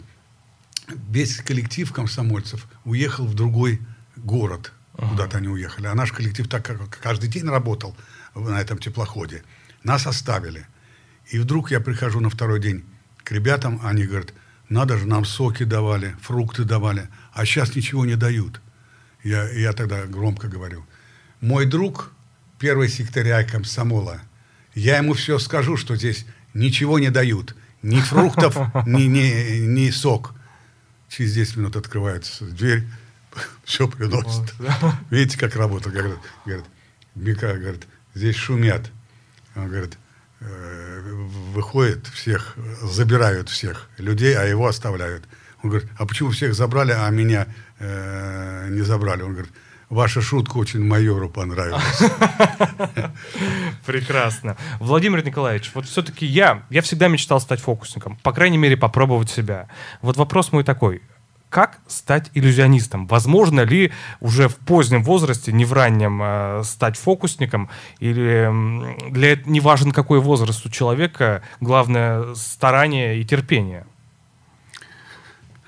Весь 1.09 1.37
коллектив 1.37 1.91
комсомольцев 1.91 2.67
уехал 2.85 3.25
в 3.25 3.33
другой 3.33 3.81
город. 4.15 4.71
Куда-то 4.95 5.37
они 5.37 5.47
уехали. 5.47 5.87
А 5.87 5.95
наш 5.95 6.11
коллектив 6.11 6.47
так 6.47 6.65
как 6.65 6.99
каждый 6.99 7.29
день 7.29 7.45
работал 7.45 7.97
на 8.35 8.61
этом 8.61 8.77
теплоходе. 8.77 9.43
Нас 9.83 10.05
оставили. 10.05 10.67
И 11.31 11.39
вдруг 11.39 11.71
я 11.71 11.79
прихожу 11.79 12.19
на 12.19 12.29
второй 12.29 12.59
день 12.59 12.83
к 13.23 13.31
ребятам, 13.31 13.79
они 13.83 14.03
говорят, 14.03 14.33
надо 14.69 14.97
же, 14.97 15.05
нам 15.05 15.25
соки 15.25 15.63
давали, 15.63 16.15
фрукты 16.21 16.63
давали, 16.63 17.09
а 17.33 17.45
сейчас 17.45 17.75
ничего 17.75 18.05
не 18.05 18.15
дают. 18.15 18.61
Я, 19.23 19.49
я 19.49 19.73
тогда 19.73 20.05
громко 20.05 20.47
говорю, 20.47 20.85
мой 21.39 21.65
друг, 21.65 22.11
первый 22.59 22.89
секретарь 22.89 23.49
комсомола, 23.49 24.21
я 24.75 24.97
ему 24.97 25.13
все 25.13 25.39
скажу, 25.39 25.77
что 25.77 25.95
здесь 25.95 26.25
ничего 26.53 26.99
не 26.99 27.09
дают, 27.09 27.55
ни 27.81 27.99
фруктов, 27.99 28.57
ни, 28.87 29.03
ни, 29.03 29.59
ни 29.65 29.89
сок. 29.89 30.33
Через 31.09 31.33
10 31.33 31.57
минут 31.57 31.75
открывается 31.75 32.45
дверь, 32.45 32.87
все 33.63 33.87
приносит. 33.87 34.53
Видите, 35.09 35.37
как 35.37 35.55
работает? 35.55 35.95
Говорит, 35.95 36.19
говорит, 36.45 36.65
Мика, 37.15 37.53
говорит, 37.53 37.87
здесь 38.15 38.35
шумят. 38.35 38.89
Он 39.55 39.67
говорит, 39.67 39.97
выходит 41.53 42.07
всех, 42.07 42.55
забирают 42.81 43.49
всех 43.49 43.89
людей, 43.97 44.35
а 44.35 44.43
его 44.43 44.67
оставляют. 44.67 45.23
Он 45.63 45.69
говорит, 45.69 45.89
а 45.97 46.05
почему 46.05 46.31
всех 46.31 46.53
забрали, 46.53 46.91
а 46.91 47.09
меня 47.09 47.47
э, 47.79 48.67
не 48.69 48.81
забрали? 48.81 49.21
Он 49.21 49.33
говорит, 49.33 49.51
ваша 49.89 50.21
шутка 50.21 50.57
очень 50.57 50.83
майору 50.83 51.29
понравилась. 51.29 52.01
Прекрасно. 53.85 54.57
Владимир 54.79 55.23
Николаевич, 55.25 55.71
вот 55.73 55.85
все-таки 55.85 56.25
я, 56.25 56.63
я 56.69 56.81
всегда 56.81 57.07
мечтал 57.07 57.39
стать 57.39 57.61
фокусником, 57.61 58.17
по 58.23 58.33
крайней 58.33 58.57
мере, 58.57 58.75
попробовать 58.75 59.29
себя. 59.29 59.69
Вот 60.01 60.17
вопрос 60.17 60.51
мой 60.51 60.63
такой. 60.63 61.01
Как 61.53 61.77
стать 61.85 62.31
иллюзионистом? 62.33 63.05
Возможно 63.05 63.61
ли 63.61 63.91
уже 64.21 64.47
в 64.47 64.55
позднем 64.55 65.03
возрасте, 65.03 65.51
не 65.51 65.65
в 65.65 65.73
раннем, 65.73 66.19
э, 66.19 66.63
стать 66.63 66.97
фокусником? 66.97 67.69
Или 67.99 68.49
для 69.11 69.33
этого 69.33 69.51
не 69.51 69.59
важен 69.59 69.91
какой 69.91 70.19
возраст 70.19 70.65
у 70.65 70.69
человека, 70.69 71.43
главное 71.61 72.33
старание 72.33 73.21
и 73.21 73.23
терпение? 73.23 73.85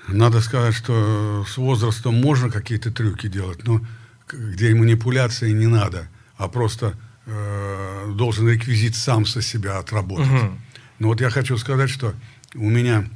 Надо 0.08 0.40
сказать, 0.40 0.74
что 0.74 1.44
с 1.46 1.56
возрастом 1.56 2.20
можно 2.20 2.50
какие-то 2.50 2.90
трюки 2.90 3.28
делать, 3.28 3.62
но 3.62 3.80
где 4.26 4.74
манипуляции 4.74 5.52
не 5.52 5.68
надо, 5.68 6.08
а 6.36 6.48
просто 6.48 6.94
э, 7.26 8.12
должен 8.12 8.48
реквизит 8.48 8.96
сам 8.96 9.24
со 9.24 9.40
себя 9.40 9.78
отработать. 9.78 10.26
Угу. 10.26 10.58
Но 10.98 11.08
вот 11.08 11.20
я 11.20 11.30
хочу 11.30 11.56
сказать, 11.56 11.90
что 11.90 12.12
у 12.56 12.68
меня 12.68 13.08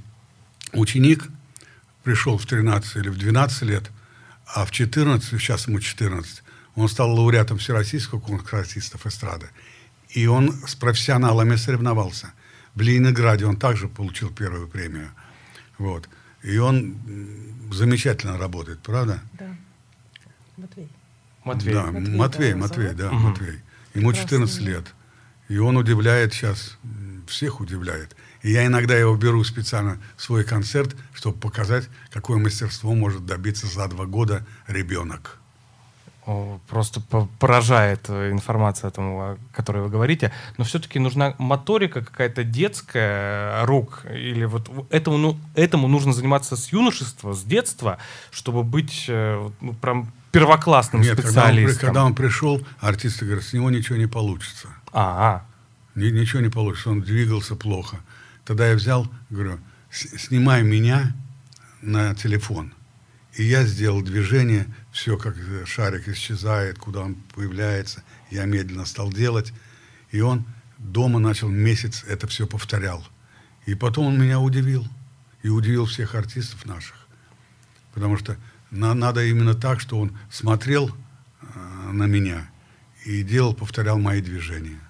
ученик 0.73 1.29
пришел 2.11 2.37
в 2.37 2.45
13 2.45 2.97
или 2.97 3.09
в 3.09 3.17
12 3.17 3.63
лет, 3.63 3.89
а 4.45 4.65
в 4.65 4.73
14, 4.73 5.41
сейчас 5.41 5.69
ему 5.69 5.79
14, 5.79 6.43
он 6.75 6.89
стал 6.89 7.15
лауреатом 7.15 7.59
Всероссийского 7.59 8.19
конкурса 8.19 8.59
артистов 8.59 9.07
эстрады. 9.07 9.47
И 10.09 10.27
он 10.27 10.53
с 10.67 10.75
профессионалами 10.75 11.55
соревновался. 11.55 12.33
В 12.75 12.81
Ленинграде 12.81 13.47
он 13.47 13.57
также 13.57 13.87
получил 13.87 14.31
первую 14.31 14.67
премию. 14.67 15.13
Вот. 15.79 16.09
И 16.43 16.59
он 16.59 16.97
замечательно 17.71 18.37
работает, 18.37 18.81
правда? 18.81 19.23
Да. 19.35 19.57
Матвей. 20.57 20.89
Матвей. 21.45 21.75
Да, 21.75 21.93
Матвей, 21.93 22.55
Матвей, 22.55 22.55
да, 22.55 22.57
Матвей, 22.57 22.95
да, 22.95 23.07
угу. 23.11 23.29
Матвей. 23.29 23.61
Ему 23.95 24.13
14 24.13 24.61
лет. 24.63 24.85
И 25.49 25.59
он 25.59 25.77
удивляет 25.77 26.35
сейчас, 26.35 26.77
всех 27.29 27.61
удивляет. 27.61 28.17
И 28.43 28.53
я 28.53 28.67
иногда 28.67 28.97
его 28.97 29.15
беру 29.17 29.45
специально 29.45 29.99
в 30.17 30.23
свой 30.23 30.45
концерт, 30.45 30.97
чтобы 31.13 31.39
показать, 31.39 31.89
какое 32.11 32.39
мастерство 32.39 32.95
может 32.95 33.27
добиться 33.27 33.67
за 33.67 33.87
два 33.89 34.07
года 34.07 34.47
ребенок. 34.67 35.41
Просто 36.69 37.01
поражает 37.41 38.05
э, 38.09 38.31
информация 38.31 38.89
о 38.89 38.91
том, 38.93 39.05
о 39.19 39.39
которой 39.53 39.83
вы 39.83 39.89
говорите. 39.89 40.31
Но 40.59 40.65
все-таки 40.65 40.99
нужна 41.01 41.35
моторика 41.39 42.03
какая-то 42.05 42.45
детская 42.45 43.65
рук. 43.65 44.05
Или 44.09 44.45
вот 44.45 44.71
этому, 44.91 45.19
ну, 45.19 45.41
этому 45.55 45.89
нужно 45.89 46.13
заниматься 46.13 46.57
с 46.57 46.73
юношества, 46.73 47.33
с 47.33 47.43
детства, 47.43 47.99
чтобы 48.31 48.63
быть 48.63 49.07
э, 49.09 49.51
ну, 49.61 49.73
прям 49.75 50.13
первоклассным 50.31 51.03
Нет, 51.03 51.19
специалистом. 51.19 51.81
Когда 51.81 51.87
он, 51.87 51.87
когда 51.87 52.05
он 52.05 52.15
пришел, 52.15 52.67
артисты 52.79 53.25
говорят, 53.25 53.45
с 53.45 53.53
него 53.53 53.71
ничего 53.71 53.97
не 53.97 54.07
получится. 54.07 54.69
А, 54.93 55.43
-а. 55.97 56.01
Ничего 56.01 56.41
не 56.41 56.51
получится, 56.51 56.91
он 56.91 57.01
двигался 57.01 57.57
плохо. 57.57 57.97
Тогда 58.51 58.69
я 58.69 58.75
взял, 58.75 59.09
говорю, 59.31 59.61
снимай 59.93 60.65
меня 60.65 61.15
на 61.83 62.17
телефон. 62.17 62.75
И 63.37 63.45
я 63.45 63.65
сделал 63.65 64.03
движение, 64.03 64.67
все 64.91 65.17
как 65.17 65.37
шарик 65.67 66.09
исчезает, 66.09 66.77
куда 66.77 67.03
он 67.03 67.15
появляется. 67.33 68.03
Я 68.29 68.47
медленно 68.47 68.87
стал 68.87 69.13
делать. 69.13 69.53
И 70.11 70.21
он 70.21 70.47
дома 70.79 71.21
начал 71.21 71.49
месяц 71.49 72.03
это 72.09 72.27
все 72.27 72.45
повторял. 72.45 73.07
И 73.67 73.77
потом 73.77 74.07
он 74.07 74.21
меня 74.21 74.41
удивил. 74.41 74.85
И 75.45 75.49
удивил 75.49 75.87
всех 75.87 76.17
артистов 76.17 76.67
наших. 76.67 77.07
Потому 77.95 78.19
что 78.19 78.37
на, 78.73 78.95
надо 78.95 79.25
именно 79.25 79.55
так, 79.55 79.79
что 79.79 80.01
он 80.01 80.19
смотрел 80.29 80.91
э, 81.41 81.91
на 81.93 82.09
меня 82.09 82.51
и 83.05 83.23
делал, 83.23 83.55
повторял 83.55 84.01
мои 84.01 84.21
движения. 84.21 84.81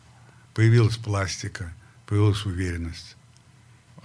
Появилась 0.54 0.96
пластика, 0.96 1.74
появилась 2.06 2.46
уверенность. 2.46 3.18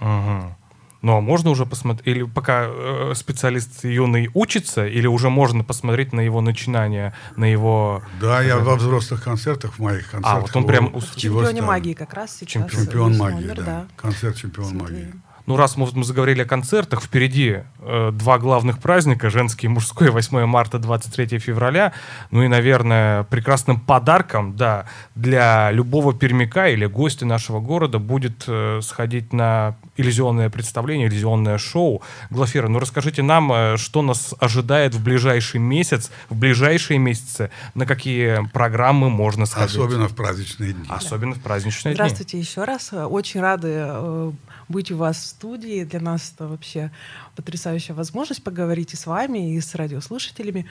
Угу. 0.00 0.56
Ну, 1.02 1.18
а 1.18 1.20
можно 1.20 1.50
уже 1.50 1.66
посмотреть, 1.66 2.06
или 2.06 2.24
пока 2.24 2.66
э, 2.66 3.12
специалист 3.14 3.84
юный 3.84 4.28
учится, 4.34 4.86
или 4.86 5.06
уже 5.06 5.28
можно 5.30 5.62
посмотреть 5.62 6.12
на 6.12 6.20
его 6.20 6.40
начинания, 6.40 7.14
на 7.36 7.44
его... 7.44 8.02
Да, 8.20 8.42
я 8.42 8.56
во 8.58 8.74
взрослых 8.74 9.22
концертах, 9.22 9.74
в 9.74 9.78
моих 9.78 10.10
концертах. 10.10 10.38
А, 10.38 10.40
вот 10.40 10.56
он 10.56 10.66
прям... 10.66 10.92
В 10.92 11.16
чемпионе 11.16 11.62
магии 11.62 11.92
как 11.92 12.14
раз 12.14 12.36
сейчас. 12.36 12.70
Чемпион 12.70 13.16
магии, 13.16 13.36
номер, 13.36 13.56
да. 13.56 13.64
да. 13.64 13.86
Концерт 13.96 14.36
чемпион 14.36 14.76
магии. 14.76 15.12
Ну, 15.46 15.56
раз 15.56 15.76
мы, 15.76 15.88
мы 15.92 16.04
заговорили 16.04 16.42
о 16.42 16.44
концертах, 16.44 17.02
впереди 17.02 17.58
э, 17.78 18.10
два 18.12 18.38
главных 18.38 18.78
праздника, 18.80 19.30
женский 19.30 19.66
и 19.66 19.68
мужской, 19.68 20.10
8 20.10 20.44
марта, 20.44 20.78
23 20.78 21.38
февраля. 21.38 21.92
Ну 22.32 22.42
и, 22.42 22.48
наверное, 22.48 23.22
прекрасным 23.24 23.78
подарком, 23.78 24.56
да, 24.56 24.86
для 25.14 25.70
любого 25.70 26.12
пермяка 26.12 26.68
или 26.68 26.86
гостя 26.86 27.26
нашего 27.26 27.60
города 27.60 28.00
будет 28.00 28.44
э, 28.48 28.80
сходить 28.82 29.32
на 29.32 29.76
иллюзионное 29.96 30.50
представление, 30.50 31.06
иллюзионное 31.06 31.58
шоу. 31.58 32.02
Глафира, 32.30 32.66
ну 32.66 32.80
расскажите 32.80 33.22
нам, 33.22 33.52
э, 33.52 33.76
что 33.76 34.02
нас 34.02 34.34
ожидает 34.40 34.94
в 34.94 35.02
ближайший 35.02 35.60
месяц, 35.60 36.10
в 36.28 36.36
ближайшие 36.36 36.98
месяцы, 36.98 37.50
на 37.74 37.86
какие 37.86 38.48
программы 38.52 39.10
можно 39.10 39.46
сходить. 39.46 39.76
Особенно 39.76 40.08
в 40.08 40.16
праздничные 40.16 40.72
дни. 40.72 40.86
Особенно 40.88 41.34
в 41.34 41.40
праздничные 41.40 41.94
Здравствуйте 41.94 42.38
дни. 42.38 42.42
Здравствуйте 42.42 42.92
еще 42.92 42.96
раз. 42.98 43.10
Очень 43.12 43.40
рады 43.40 43.68
э, 43.72 44.32
быть 44.68 44.90
у 44.90 44.96
вас 44.96 45.35
в 45.35 45.35
студии. 45.36 45.84
Для 45.84 46.00
нас 46.00 46.32
это 46.34 46.48
вообще 46.48 46.90
потрясающая 47.34 47.94
возможность 47.94 48.42
поговорить 48.42 48.94
и 48.94 48.96
с 48.96 49.06
вами, 49.06 49.54
и 49.54 49.60
с 49.60 49.74
радиослушателями. 49.74 50.66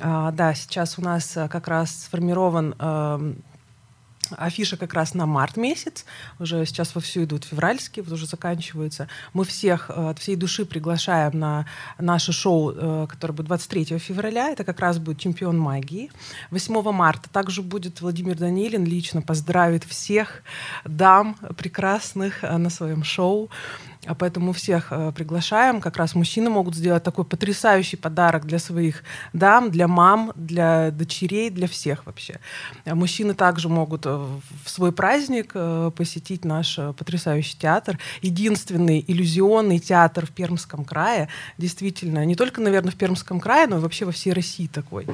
А, 0.00 0.32
да, 0.32 0.54
сейчас 0.54 0.98
у 0.98 1.02
нас 1.02 1.36
э, 1.36 1.48
как 1.48 1.68
раз 1.68 2.04
сформирован 2.04 2.74
эм, 2.78 3.42
Афиша 4.30 4.76
как 4.76 4.94
раз 4.94 5.14
на 5.14 5.26
март 5.26 5.56
месяц, 5.56 6.04
уже 6.38 6.64
сейчас 6.66 6.94
вовсю 6.94 7.24
идут 7.24 7.44
февральские, 7.44 8.02
вот 8.02 8.12
уже 8.12 8.26
заканчиваются. 8.26 9.08
Мы 9.32 9.44
всех 9.44 9.90
э, 9.90 10.10
от 10.10 10.18
всей 10.18 10.36
души 10.36 10.64
приглашаем 10.64 11.38
на 11.38 11.66
наше 11.98 12.32
шоу, 12.32 12.72
э, 12.72 13.06
которое 13.08 13.34
будет 13.34 13.46
23 13.46 13.98
февраля. 13.98 14.50
Это 14.50 14.64
как 14.64 14.80
раз 14.80 14.98
будет 14.98 15.18
чемпион 15.18 15.58
магии. 15.58 16.10
8 16.50 16.92
марта 16.92 17.28
также 17.30 17.62
будет 17.62 18.00
Владимир 18.00 18.36
Данилин 18.36 18.84
лично 18.84 19.22
поздравит 19.22 19.84
всех 19.84 20.42
дам 20.84 21.36
прекрасных 21.56 22.42
на 22.42 22.70
своем 22.70 23.04
шоу. 23.04 23.50
А 24.06 24.14
поэтому 24.14 24.52
всех 24.52 24.88
э, 24.90 25.12
приглашаем. 25.12 25.80
Как 25.80 25.96
раз 25.96 26.14
мужчины 26.14 26.48
могут 26.48 26.74
сделать 26.74 27.02
такой 27.02 27.24
потрясающий 27.24 27.96
подарок 27.96 28.46
для 28.46 28.58
своих 28.58 29.02
дам, 29.32 29.70
для 29.70 29.88
мам, 29.88 30.32
для 30.36 30.90
дочерей, 30.90 31.50
для 31.50 31.66
всех 31.66 32.06
вообще. 32.06 32.40
А 32.84 32.94
мужчины 32.94 33.34
также 33.34 33.68
могут 33.68 34.06
э, 34.06 34.10
в 34.64 34.70
свой 34.70 34.92
праздник 34.92 35.52
э, 35.54 35.90
посетить 35.96 36.44
наш 36.44 36.78
э, 36.78 36.92
потрясающий 36.92 37.58
театр. 37.58 37.98
Единственный 38.22 39.04
иллюзионный 39.06 39.78
театр 39.78 40.26
в 40.26 40.30
Пермском 40.30 40.84
крае. 40.84 41.28
Действительно, 41.58 42.24
не 42.24 42.36
только, 42.36 42.60
наверное, 42.60 42.92
в 42.92 42.96
Пермском 42.96 43.40
крае, 43.40 43.66
но 43.66 43.78
и 43.78 43.80
вообще 43.80 44.04
во 44.04 44.12
всей 44.12 44.32
России 44.32 44.68
такой. 44.68 45.06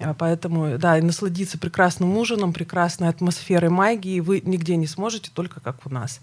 А 0.00 0.14
поэтому, 0.14 0.78
да, 0.78 0.98
и 0.98 1.02
насладиться 1.02 1.58
прекрасным 1.58 2.16
ужином, 2.16 2.52
прекрасной 2.52 3.08
атмосферой 3.08 3.70
магии 3.70 4.20
вы 4.20 4.42
нигде 4.44 4.76
не 4.76 4.86
сможете, 4.86 5.30
только 5.32 5.60
как 5.60 5.86
у 5.86 5.90
нас. 5.90 6.20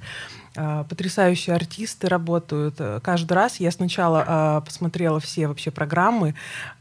А, 0.61 0.83
потрясающие 0.83 1.55
артисты 1.55 2.09
работают. 2.09 2.75
Э, 2.79 2.99
каждый 3.01 3.31
раз 3.31 3.61
я 3.61 3.71
сначала 3.71 4.25
а, 4.27 4.61
посмотрела 4.61 5.21
все 5.21 5.47
вообще 5.47 5.71
программы, 5.71 6.35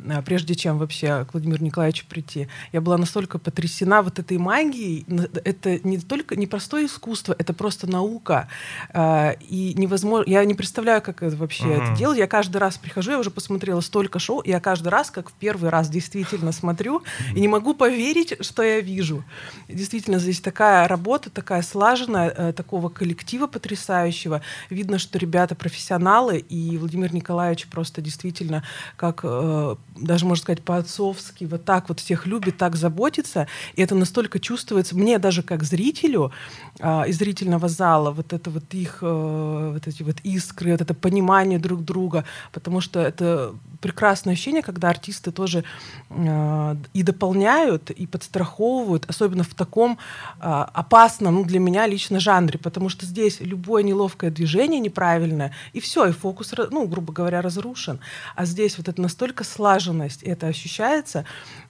а, 0.04 0.20
прежде 0.22 0.56
чем 0.56 0.78
вообще 0.78 1.24
к 1.24 1.32
Владимиру 1.32 1.62
Николаевичу 1.62 2.04
прийти. 2.08 2.48
Я 2.72 2.80
была 2.80 2.98
настолько 2.98 3.38
потрясена 3.38 4.02
вот 4.02 4.18
этой 4.18 4.36
магией. 4.38 5.06
Это 5.44 5.78
не 5.86 5.98
только 5.98 6.34
не 6.34 6.48
простое 6.48 6.86
искусство, 6.86 7.36
это 7.38 7.52
просто 7.52 7.86
наука. 7.86 8.48
И 8.94 9.74
невозможно... 9.76 10.28
Я 10.28 10.44
не 10.44 10.54
представляю, 10.54 11.00
как 11.00 11.22
это 11.22 11.36
вообще 11.36 11.64
uh-huh. 11.64 11.84
это 11.84 11.96
делать. 11.96 12.18
Я 12.18 12.26
каждый 12.26 12.56
раз 12.56 12.78
прихожу, 12.78 13.12
я 13.12 13.18
уже 13.18 13.30
посмотрела 13.30 13.80
столько 13.80 14.18
шоу, 14.18 14.40
и 14.40 14.50
я 14.50 14.58
каждый 14.60 14.88
раз, 14.88 15.10
как 15.10 15.30
в 15.30 15.32
первый 15.34 15.70
раз, 15.70 15.88
действительно 15.88 16.50
смотрю 16.50 17.02
и 17.34 17.40
не 17.40 17.48
могу 17.48 17.74
поверить, 17.74 18.34
что 18.40 18.62
я 18.62 18.80
вижу. 18.80 19.24
Действительно, 19.68 20.18
здесь 20.18 20.40
такая 20.40 20.88
работа, 20.88 21.30
такая 21.30 21.62
слаженная, 21.62 22.28
э, 22.36 22.52
такого 22.52 22.88
коллектива 22.88 23.46
потрясающего. 23.46 23.67
Видно, 24.70 24.98
что 24.98 25.18
ребята 25.18 25.54
профессионалы, 25.54 26.38
и 26.38 26.76
Владимир 26.78 27.14
Николаевич 27.14 27.66
просто 27.66 28.00
действительно, 28.00 28.62
как 28.96 29.20
э, 29.22 29.76
даже 29.96 30.26
можно 30.26 30.42
сказать 30.42 30.62
по-отцовски, 30.62 31.44
вот 31.44 31.64
так 31.64 31.88
вот 31.88 32.00
всех 32.00 32.26
любит, 32.26 32.56
так 32.56 32.76
заботится, 32.76 33.46
и 33.74 33.82
это 33.82 33.94
настолько 33.94 34.38
чувствуется. 34.40 34.96
Мне 34.96 35.18
даже 35.18 35.42
как 35.42 35.62
зрителю 35.64 36.32
э, 36.78 37.08
из 37.08 37.18
зрительного 37.18 37.68
зала, 37.68 38.10
вот 38.10 38.32
это 38.32 38.50
вот 38.50 38.72
их, 38.74 38.98
э, 39.02 39.70
вот 39.74 39.86
эти 39.86 40.02
вот 40.02 40.16
искры, 40.22 40.72
вот 40.72 40.80
это 40.80 40.94
понимание 40.94 41.58
друг 41.58 41.84
друга, 41.84 42.24
потому 42.52 42.80
что 42.80 43.00
это 43.00 43.54
прекрасное 43.80 44.34
ощущение, 44.34 44.62
когда 44.62 44.90
артисты 44.90 45.30
тоже 45.30 45.64
э, 46.10 46.76
и 46.92 47.02
дополняют, 47.02 47.90
и 47.90 48.06
подстраховывают, 48.06 49.04
особенно 49.08 49.44
в 49.44 49.54
таком 49.54 49.98
э, 50.40 50.44
опасном 50.44 51.36
ну, 51.36 51.44
для 51.44 51.60
меня 51.60 51.86
лично 51.86 52.20
жанре, 52.20 52.58
потому 52.58 52.88
что 52.88 53.06
здесь 53.06 53.40
любое 53.40 53.82
неловкое 53.82 54.30
движение 54.30 54.80
неправильное, 54.80 55.52
и 55.72 55.80
все, 55.80 56.06
и 56.06 56.12
фокус, 56.12 56.52
ну, 56.70 56.86
грубо 56.86 57.12
говоря, 57.12 57.40
разрушен. 57.42 58.00
А 58.34 58.44
здесь 58.44 58.78
вот 58.78 58.88
это 58.88 59.00
настолько 59.00 59.44
слаженность, 59.44 60.22
это 60.22 60.48
ощущается, 60.48 61.24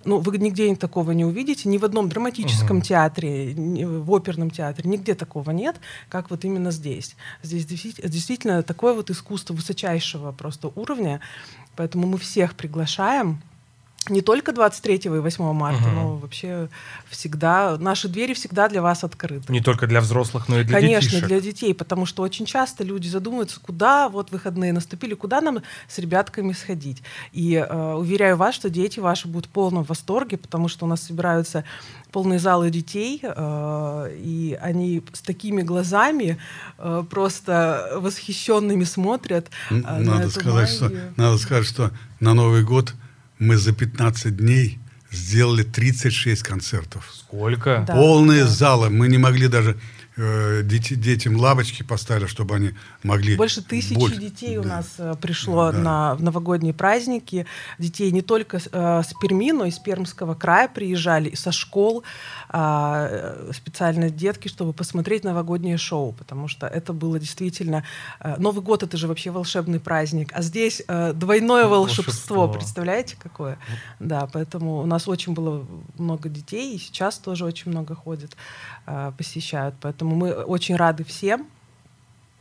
ну, 0.04 0.18
вы 0.18 0.38
нигде 0.38 0.74
такого 0.76 1.12
не 1.12 1.24
увидите, 1.24 1.68
ни 1.68 1.78
в 1.78 1.84
одном 1.84 2.08
драматическом 2.08 2.78
uh-huh. 2.78 2.82
театре, 2.82 3.54
ни 3.54 3.84
в 3.84 4.10
оперном 4.14 4.50
театре, 4.50 4.88
нигде 4.88 5.14
такого 5.14 5.50
нет, 5.50 5.76
как 6.08 6.30
вот 6.30 6.44
именно 6.44 6.70
здесь. 6.70 7.16
Здесь 7.42 7.66
действительно 7.66 8.62
такое 8.62 8.94
вот 8.94 9.10
искусство 9.10 9.54
высочайшего 9.54 10.32
просто 10.32 10.68
уровня, 10.74 11.20
поэтому 11.78 12.08
мы 12.08 12.18
всех 12.18 12.56
приглашаем 12.56 13.40
не 14.08 14.22
только 14.22 14.52
23 14.52 14.96
и 15.04 15.08
8 15.08 15.52
марта, 15.52 15.82
угу. 15.82 15.90
но 15.90 16.16
вообще 16.16 16.68
всегда, 17.08 17.76
наши 17.78 18.08
двери 18.08 18.34
всегда 18.34 18.68
для 18.68 18.80
вас 18.80 19.04
открыты. 19.04 19.52
Не 19.52 19.60
только 19.60 19.86
для 19.86 20.00
взрослых, 20.00 20.48
но 20.48 20.60
и 20.60 20.64
для 20.64 20.80
Конечно, 20.80 21.10
детишек. 21.10 21.28
для 21.28 21.40
детей, 21.40 21.74
потому 21.74 22.06
что 22.06 22.22
очень 22.22 22.46
часто 22.46 22.84
люди 22.84 23.08
задумываются, 23.08 23.60
куда 23.60 24.08
вот 24.08 24.30
выходные 24.30 24.72
наступили, 24.72 25.14
куда 25.14 25.40
нам 25.40 25.62
с 25.88 25.98
ребятками 25.98 26.52
сходить. 26.52 27.02
И 27.32 27.54
э, 27.54 27.94
уверяю 27.94 28.36
вас, 28.36 28.54
что 28.54 28.70
дети 28.70 29.00
ваши 29.00 29.28
будут 29.28 29.46
в 29.46 29.50
полном 29.50 29.84
восторге, 29.84 30.36
потому 30.36 30.68
что 30.68 30.86
у 30.86 30.88
нас 30.88 31.02
собираются 31.02 31.64
полные 32.10 32.38
залы 32.38 32.70
детей, 32.70 33.20
э, 33.22 34.16
и 34.16 34.58
они 34.60 35.02
с 35.12 35.20
такими 35.20 35.62
глазами 35.62 36.38
э, 36.78 37.04
просто 37.10 37.90
восхищенными 37.96 38.84
смотрят. 38.84 39.48
Э, 39.70 39.74
надо, 39.74 40.00
на 40.02 40.30
сказать, 40.30 40.68
что, 40.70 40.90
надо 41.16 41.38
сказать, 41.38 41.66
что 41.66 41.90
на 42.20 42.34
Новый 42.34 42.64
год 42.64 42.94
мы 43.38 43.56
за 43.56 43.72
15 43.72 44.36
дней 44.36 44.78
сделали 45.10 45.62
36 45.62 46.42
концертов. 46.42 47.10
Сколько? 47.14 47.84
Да, 47.86 47.94
Полные 47.94 48.44
да. 48.44 48.50
залы. 48.50 48.90
Мы 48.90 49.08
не 49.08 49.18
могли 49.18 49.48
даже 49.48 49.76
э, 50.18 50.62
дети, 50.64 50.94
детям 50.94 51.36
лавочки 51.36 51.82
поставили, 51.82 52.26
чтобы 52.26 52.56
они 52.56 52.70
могли... 53.02 53.36
Больше 53.36 53.62
тысячи 53.62 53.94
больше. 53.94 54.18
детей 54.18 54.56
да. 54.56 54.60
у 54.60 54.64
нас 54.64 54.94
э, 54.98 55.14
пришло 55.20 55.72
да. 55.72 55.78
на 55.78 56.14
в 56.14 56.22
новогодние 56.22 56.74
праздники. 56.74 57.46
Детей 57.78 58.10
не 58.10 58.22
только 58.22 58.58
э, 58.58 59.02
с 59.02 59.14
Перми, 59.20 59.52
но 59.52 59.64
и 59.64 59.70
с 59.70 59.78
Пермского 59.78 60.34
края 60.34 60.68
приезжали, 60.68 61.30
и 61.30 61.36
со 61.36 61.52
школ 61.52 62.04
э, 62.50 63.50
специально 63.54 64.10
детки, 64.10 64.48
чтобы 64.48 64.72
посмотреть 64.72 65.24
новогоднее 65.24 65.76
шоу, 65.76 66.12
потому 66.12 66.48
что 66.48 66.66
это 66.66 66.92
было 66.92 67.18
действительно... 67.18 67.84
Э, 68.20 68.36
Новый 68.38 68.62
год— 68.62 68.82
это 68.84 68.96
же 68.96 69.08
вообще 69.08 69.30
волшебный 69.30 69.80
праздник, 69.80 70.32
а 70.34 70.42
здесь 70.42 70.82
э, 70.88 71.12
двойное 71.12 71.66
волшебство. 71.66 72.36
волшебство. 72.36 72.48
Представляете, 72.48 73.16
какое? 73.18 73.58
Да, 74.00 74.28
поэтому 74.32 74.80
у 74.80 74.86
нас 74.86 75.08
очень 75.08 75.34
было 75.34 75.66
много 75.96 76.28
детей, 76.28 76.74
и 76.74 76.78
сейчас 76.78 77.18
тоже 77.18 77.44
очень 77.44 77.70
много 77.70 77.94
ходит, 77.94 78.36
посещают. 79.16 79.74
Поэтому 79.80 80.08
Поэтому 80.08 80.14
мы 80.14 80.32
очень 80.32 80.76
рады 80.76 81.04
всем, 81.04 81.46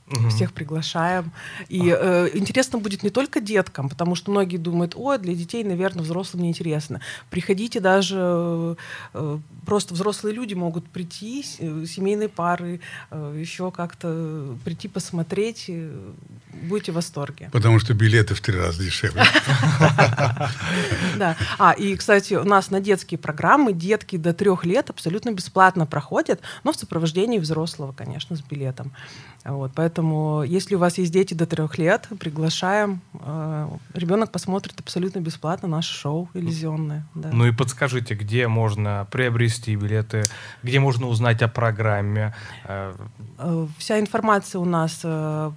Угу. 0.10 0.30
Всех 0.30 0.54
приглашаем. 0.54 1.32
И 1.68 1.94
э, 1.94 2.30
интересно 2.34 2.80
будет 2.80 3.04
не 3.04 3.10
только 3.10 3.42
деткам, 3.42 3.90
потому 3.90 4.16
что 4.16 4.32
многие 4.32 4.56
думают, 4.56 4.94
ой, 4.96 5.18
для 5.18 5.36
детей, 5.36 5.66
наверное, 5.66 6.04
взрослым 6.04 6.44
не 6.44 6.50
интересно. 6.50 7.02
Приходите 7.30 7.82
даже, 7.82 8.78
э, 9.14 9.40
просто 9.66 9.94
взрослые 9.94 10.34
люди 10.34 10.54
могут 10.54 10.88
прийти, 10.88 11.44
э, 11.60 11.86
семейные 11.86 12.30
пары, 12.30 12.80
э, 13.12 13.38
еще 13.38 13.70
как-то 13.70 14.56
прийти 14.64 14.88
посмотреть, 14.88 15.66
э, 15.68 15.92
будете 16.64 16.94
в 16.94 16.96
восторге. 16.96 17.50
Потому 17.52 17.80
что 17.80 17.94
билеты 17.94 18.34
в 18.34 18.40
три 18.40 18.58
раза 18.58 18.84
дешевле. 18.84 19.24
Да. 21.18 21.36
А, 21.58 21.72
и, 21.72 21.96
кстати, 21.96 22.36
у 22.36 22.44
нас 22.44 22.70
на 22.70 22.80
детские 22.80 23.18
программы 23.18 23.74
детки 23.74 24.18
до 24.18 24.34
трех 24.34 24.66
лет 24.66 24.90
абсолютно 24.90 25.32
бесплатно 25.32 25.86
проходят, 25.86 26.42
но 26.64 26.72
в 26.72 26.76
сопровождении 26.76 27.40
взрослого, 27.40 27.92
конечно, 27.92 28.36
с 28.36 28.42
билетом. 28.42 28.92
Вот, 29.44 29.72
поэтому, 29.74 29.97
если 30.44 30.76
у 30.76 30.80
вас 30.80 30.98
есть 30.98 31.12
дети 31.12 31.34
до 31.34 31.46
трех 31.46 31.78
лет, 31.78 32.08
приглашаем. 32.20 33.02
Э, 33.22 33.68
ребенок 33.94 34.32
посмотрит 34.32 34.80
абсолютно 34.80 35.20
бесплатно 35.20 35.68
наше 35.68 35.94
шоу 35.94 36.30
иллюзионное. 36.34 37.06
Да. 37.16 37.30
Ну 37.32 37.46
и 37.46 37.52
подскажите, 37.52 38.16
где 38.16 38.48
можно 38.48 39.08
приобрести 39.12 39.76
билеты, 39.76 40.24
где 40.64 40.80
можно 40.80 41.08
узнать 41.08 41.42
о 41.42 41.48
программе? 41.48 42.36
Э, 42.66 42.96
э, 43.38 43.68
вся 43.78 44.00
информация 44.00 44.60
у 44.60 44.66
нас 44.66 45.06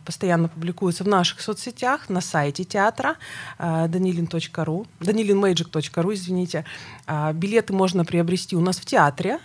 постоянно 0.04 0.48
публикуется 0.48 1.04
в 1.04 1.08
наших 1.08 1.40
соцсетях, 1.40 2.08
на 2.08 2.20
сайте 2.20 2.64
театра 2.64 3.16
danilin.ru, 3.58 4.86
danilinmagic.ru, 5.00 6.14
извините. 6.14 6.64
Билеты 7.34 7.72
можно 7.72 8.04
приобрести 8.04 8.56
у 8.56 8.60
нас 8.60 8.78
в 8.78 8.84
театре, 8.84 9.38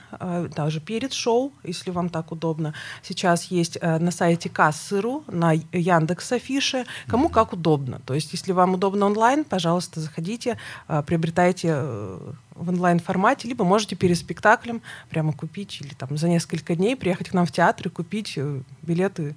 даже 0.55 0.79
перед 0.79 1.13
шоу, 1.13 1.53
если 1.63 1.91
вам 1.91 2.09
так 2.09 2.31
удобно. 2.31 2.73
Сейчас 3.01 3.45
есть 3.45 3.81
на 3.81 4.11
сайте 4.11 4.25
сайте 4.25 4.49
Кассыру, 4.85 5.23
на 5.27 5.53
Яндекс 5.71 6.31
Афише, 6.31 6.85
кому 7.07 7.29
как 7.29 7.53
удобно. 7.53 7.99
То 8.05 8.13
есть, 8.13 8.33
если 8.33 8.51
вам 8.51 8.75
удобно 8.75 9.07
онлайн, 9.07 9.43
пожалуйста, 9.43 9.99
заходите, 9.99 10.57
а, 10.87 11.01
приобретайте 11.01 11.69
э, 11.71 12.19
в 12.55 12.69
онлайн-формате, 12.69 13.47
либо 13.47 13.65
можете 13.65 13.95
перед 13.95 14.17
спектаклем 14.17 14.81
прямо 15.09 15.33
купить 15.33 15.81
или 15.81 15.93
там 15.93 16.17
за 16.17 16.29
несколько 16.29 16.75
дней 16.75 16.95
приехать 16.95 17.29
к 17.29 17.33
нам 17.33 17.45
в 17.45 17.51
театр 17.51 17.87
и 17.87 17.89
купить 17.89 18.33
э, 18.37 18.61
билеты 18.83 19.35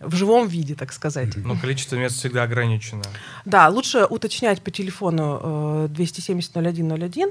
в 0.00 0.14
живом 0.14 0.46
виде, 0.46 0.74
так 0.74 0.92
сказать. 0.92 1.36
Но 1.36 1.56
количество 1.56 1.96
мест 1.96 2.16
всегда 2.16 2.42
ограничено. 2.42 3.02
Да, 3.44 3.68
лучше 3.68 4.04
уточнять 4.04 4.62
по 4.62 4.70
телефону 4.70 5.88
270 5.88 6.56
01 6.56 6.92
01 6.92 7.30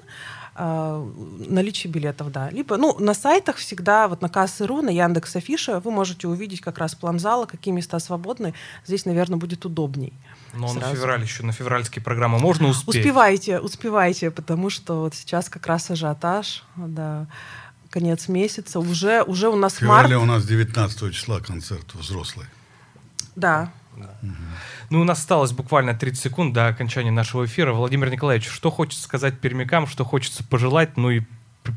наличие 0.55 1.91
билетов, 1.91 2.31
да. 2.31 2.49
Либо, 2.49 2.77
ну, 2.77 2.97
на 2.99 3.13
сайтах 3.13 3.57
всегда, 3.57 4.07
вот 4.07 4.21
на 4.21 4.29
Кассы.ру, 4.29 4.81
на 4.81 4.89
Яндекс 4.89 5.35
Афиша, 5.35 5.79
вы 5.79 5.91
можете 5.91 6.27
увидеть 6.27 6.61
как 6.61 6.77
раз 6.77 6.95
план 6.95 7.19
зала, 7.19 7.45
какие 7.45 7.73
места 7.73 7.99
свободны. 7.99 8.53
Здесь, 8.85 9.05
наверное, 9.05 9.37
будет 9.37 9.65
удобней. 9.65 10.13
Но 10.53 10.67
сразу. 10.67 10.87
на 10.87 10.95
февраль 10.95 11.21
еще, 11.23 11.43
на 11.43 11.51
февральские 11.51 12.03
программы 12.03 12.39
можно 12.39 12.67
успеть? 12.67 12.97
Успевайте, 12.97 13.59
успевайте, 13.59 14.29
потому 14.29 14.69
что 14.69 15.01
вот 15.01 15.15
сейчас 15.15 15.49
как 15.49 15.65
раз 15.65 15.89
ажиотаж, 15.89 16.63
да 16.75 17.27
конец 17.93 18.27
месяца. 18.27 18.79
Уже, 18.79 19.21
уже 19.21 19.49
у 19.49 19.55
нас 19.55 19.73
В 19.73 19.77
феврале 19.77 20.17
март. 20.17 20.23
у 20.23 20.25
нас 20.25 20.45
19 20.45 21.13
числа 21.13 21.39
концерт 21.39 21.93
взрослый. 21.93 22.47
Да. 23.35 23.71
Ну, 24.89 25.01
у 25.01 25.03
нас 25.03 25.19
осталось 25.19 25.51
буквально 25.51 25.93
30 25.93 26.21
секунд 26.23 26.53
до 26.53 26.67
окончания 26.67 27.12
нашего 27.12 27.45
эфира. 27.45 27.73
Владимир 27.73 28.10
Николаевич, 28.10 28.47
что 28.47 28.71
хочется 28.71 29.03
сказать 29.03 29.39
пермякам, 29.39 29.88
что 29.88 30.06
хочется 30.06 30.43
пожелать, 30.43 30.97
ну 30.97 31.10
и 31.10 31.21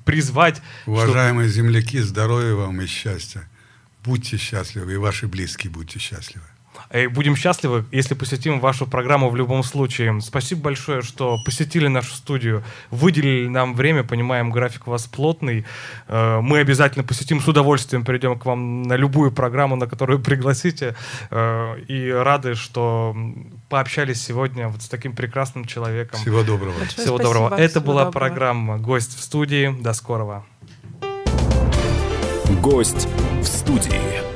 призвать? 0.04 0.62
Уважаемые 0.86 1.48
что... 1.48 1.56
земляки, 1.56 2.00
здоровья 2.00 2.54
вам 2.54 2.80
и 2.80 2.86
счастья. 2.86 3.48
Будьте 4.04 4.36
счастливы, 4.36 4.94
и 4.94 4.96
ваши 4.96 5.26
близкие 5.26 5.70
будьте 5.70 5.98
счастливы. 5.98 6.46
И 6.94 7.06
будем 7.06 7.36
счастливы, 7.36 7.84
если 7.90 8.14
посетим 8.14 8.60
вашу 8.60 8.86
программу 8.86 9.28
в 9.28 9.36
любом 9.36 9.62
случае. 9.62 10.20
Спасибо 10.20 10.62
большое, 10.62 11.02
что 11.02 11.38
посетили 11.44 11.88
нашу 11.88 12.14
студию, 12.14 12.62
выделили 12.90 13.48
нам 13.48 13.74
время, 13.74 14.04
понимаем, 14.04 14.50
график 14.50 14.86
у 14.86 14.90
вас 14.90 15.06
плотный. 15.06 15.64
Э, 16.08 16.40
мы 16.40 16.58
обязательно 16.58 17.04
посетим 17.04 17.40
с 17.40 17.48
удовольствием, 17.48 18.04
придем 18.04 18.38
к 18.38 18.46
вам 18.46 18.82
на 18.82 18.94
любую 18.96 19.32
программу, 19.32 19.76
на 19.76 19.86
которую 19.86 20.18
пригласите. 20.22 20.94
Э, 21.30 21.78
и 21.88 22.10
рады, 22.10 22.54
что 22.54 23.16
пообщались 23.68 24.22
сегодня 24.22 24.68
вот 24.68 24.82
с 24.82 24.88
таким 24.88 25.14
прекрасным 25.14 25.64
человеком. 25.64 26.20
Всего 26.20 26.42
доброго. 26.42 26.72
Большое 26.78 26.88
Всего 26.88 27.16
спасибо. 27.18 27.22
доброго. 27.22 27.54
Это 27.60 27.68
Всего 27.80 27.84
была 27.84 28.04
доброго. 28.04 28.26
программа 28.26 28.78
«Гость 28.78 29.18
в 29.18 29.22
студии». 29.22 29.74
До 29.80 29.92
скорого. 29.92 30.44
Гость 32.62 33.08
в 33.40 33.44
студии. 33.44 34.35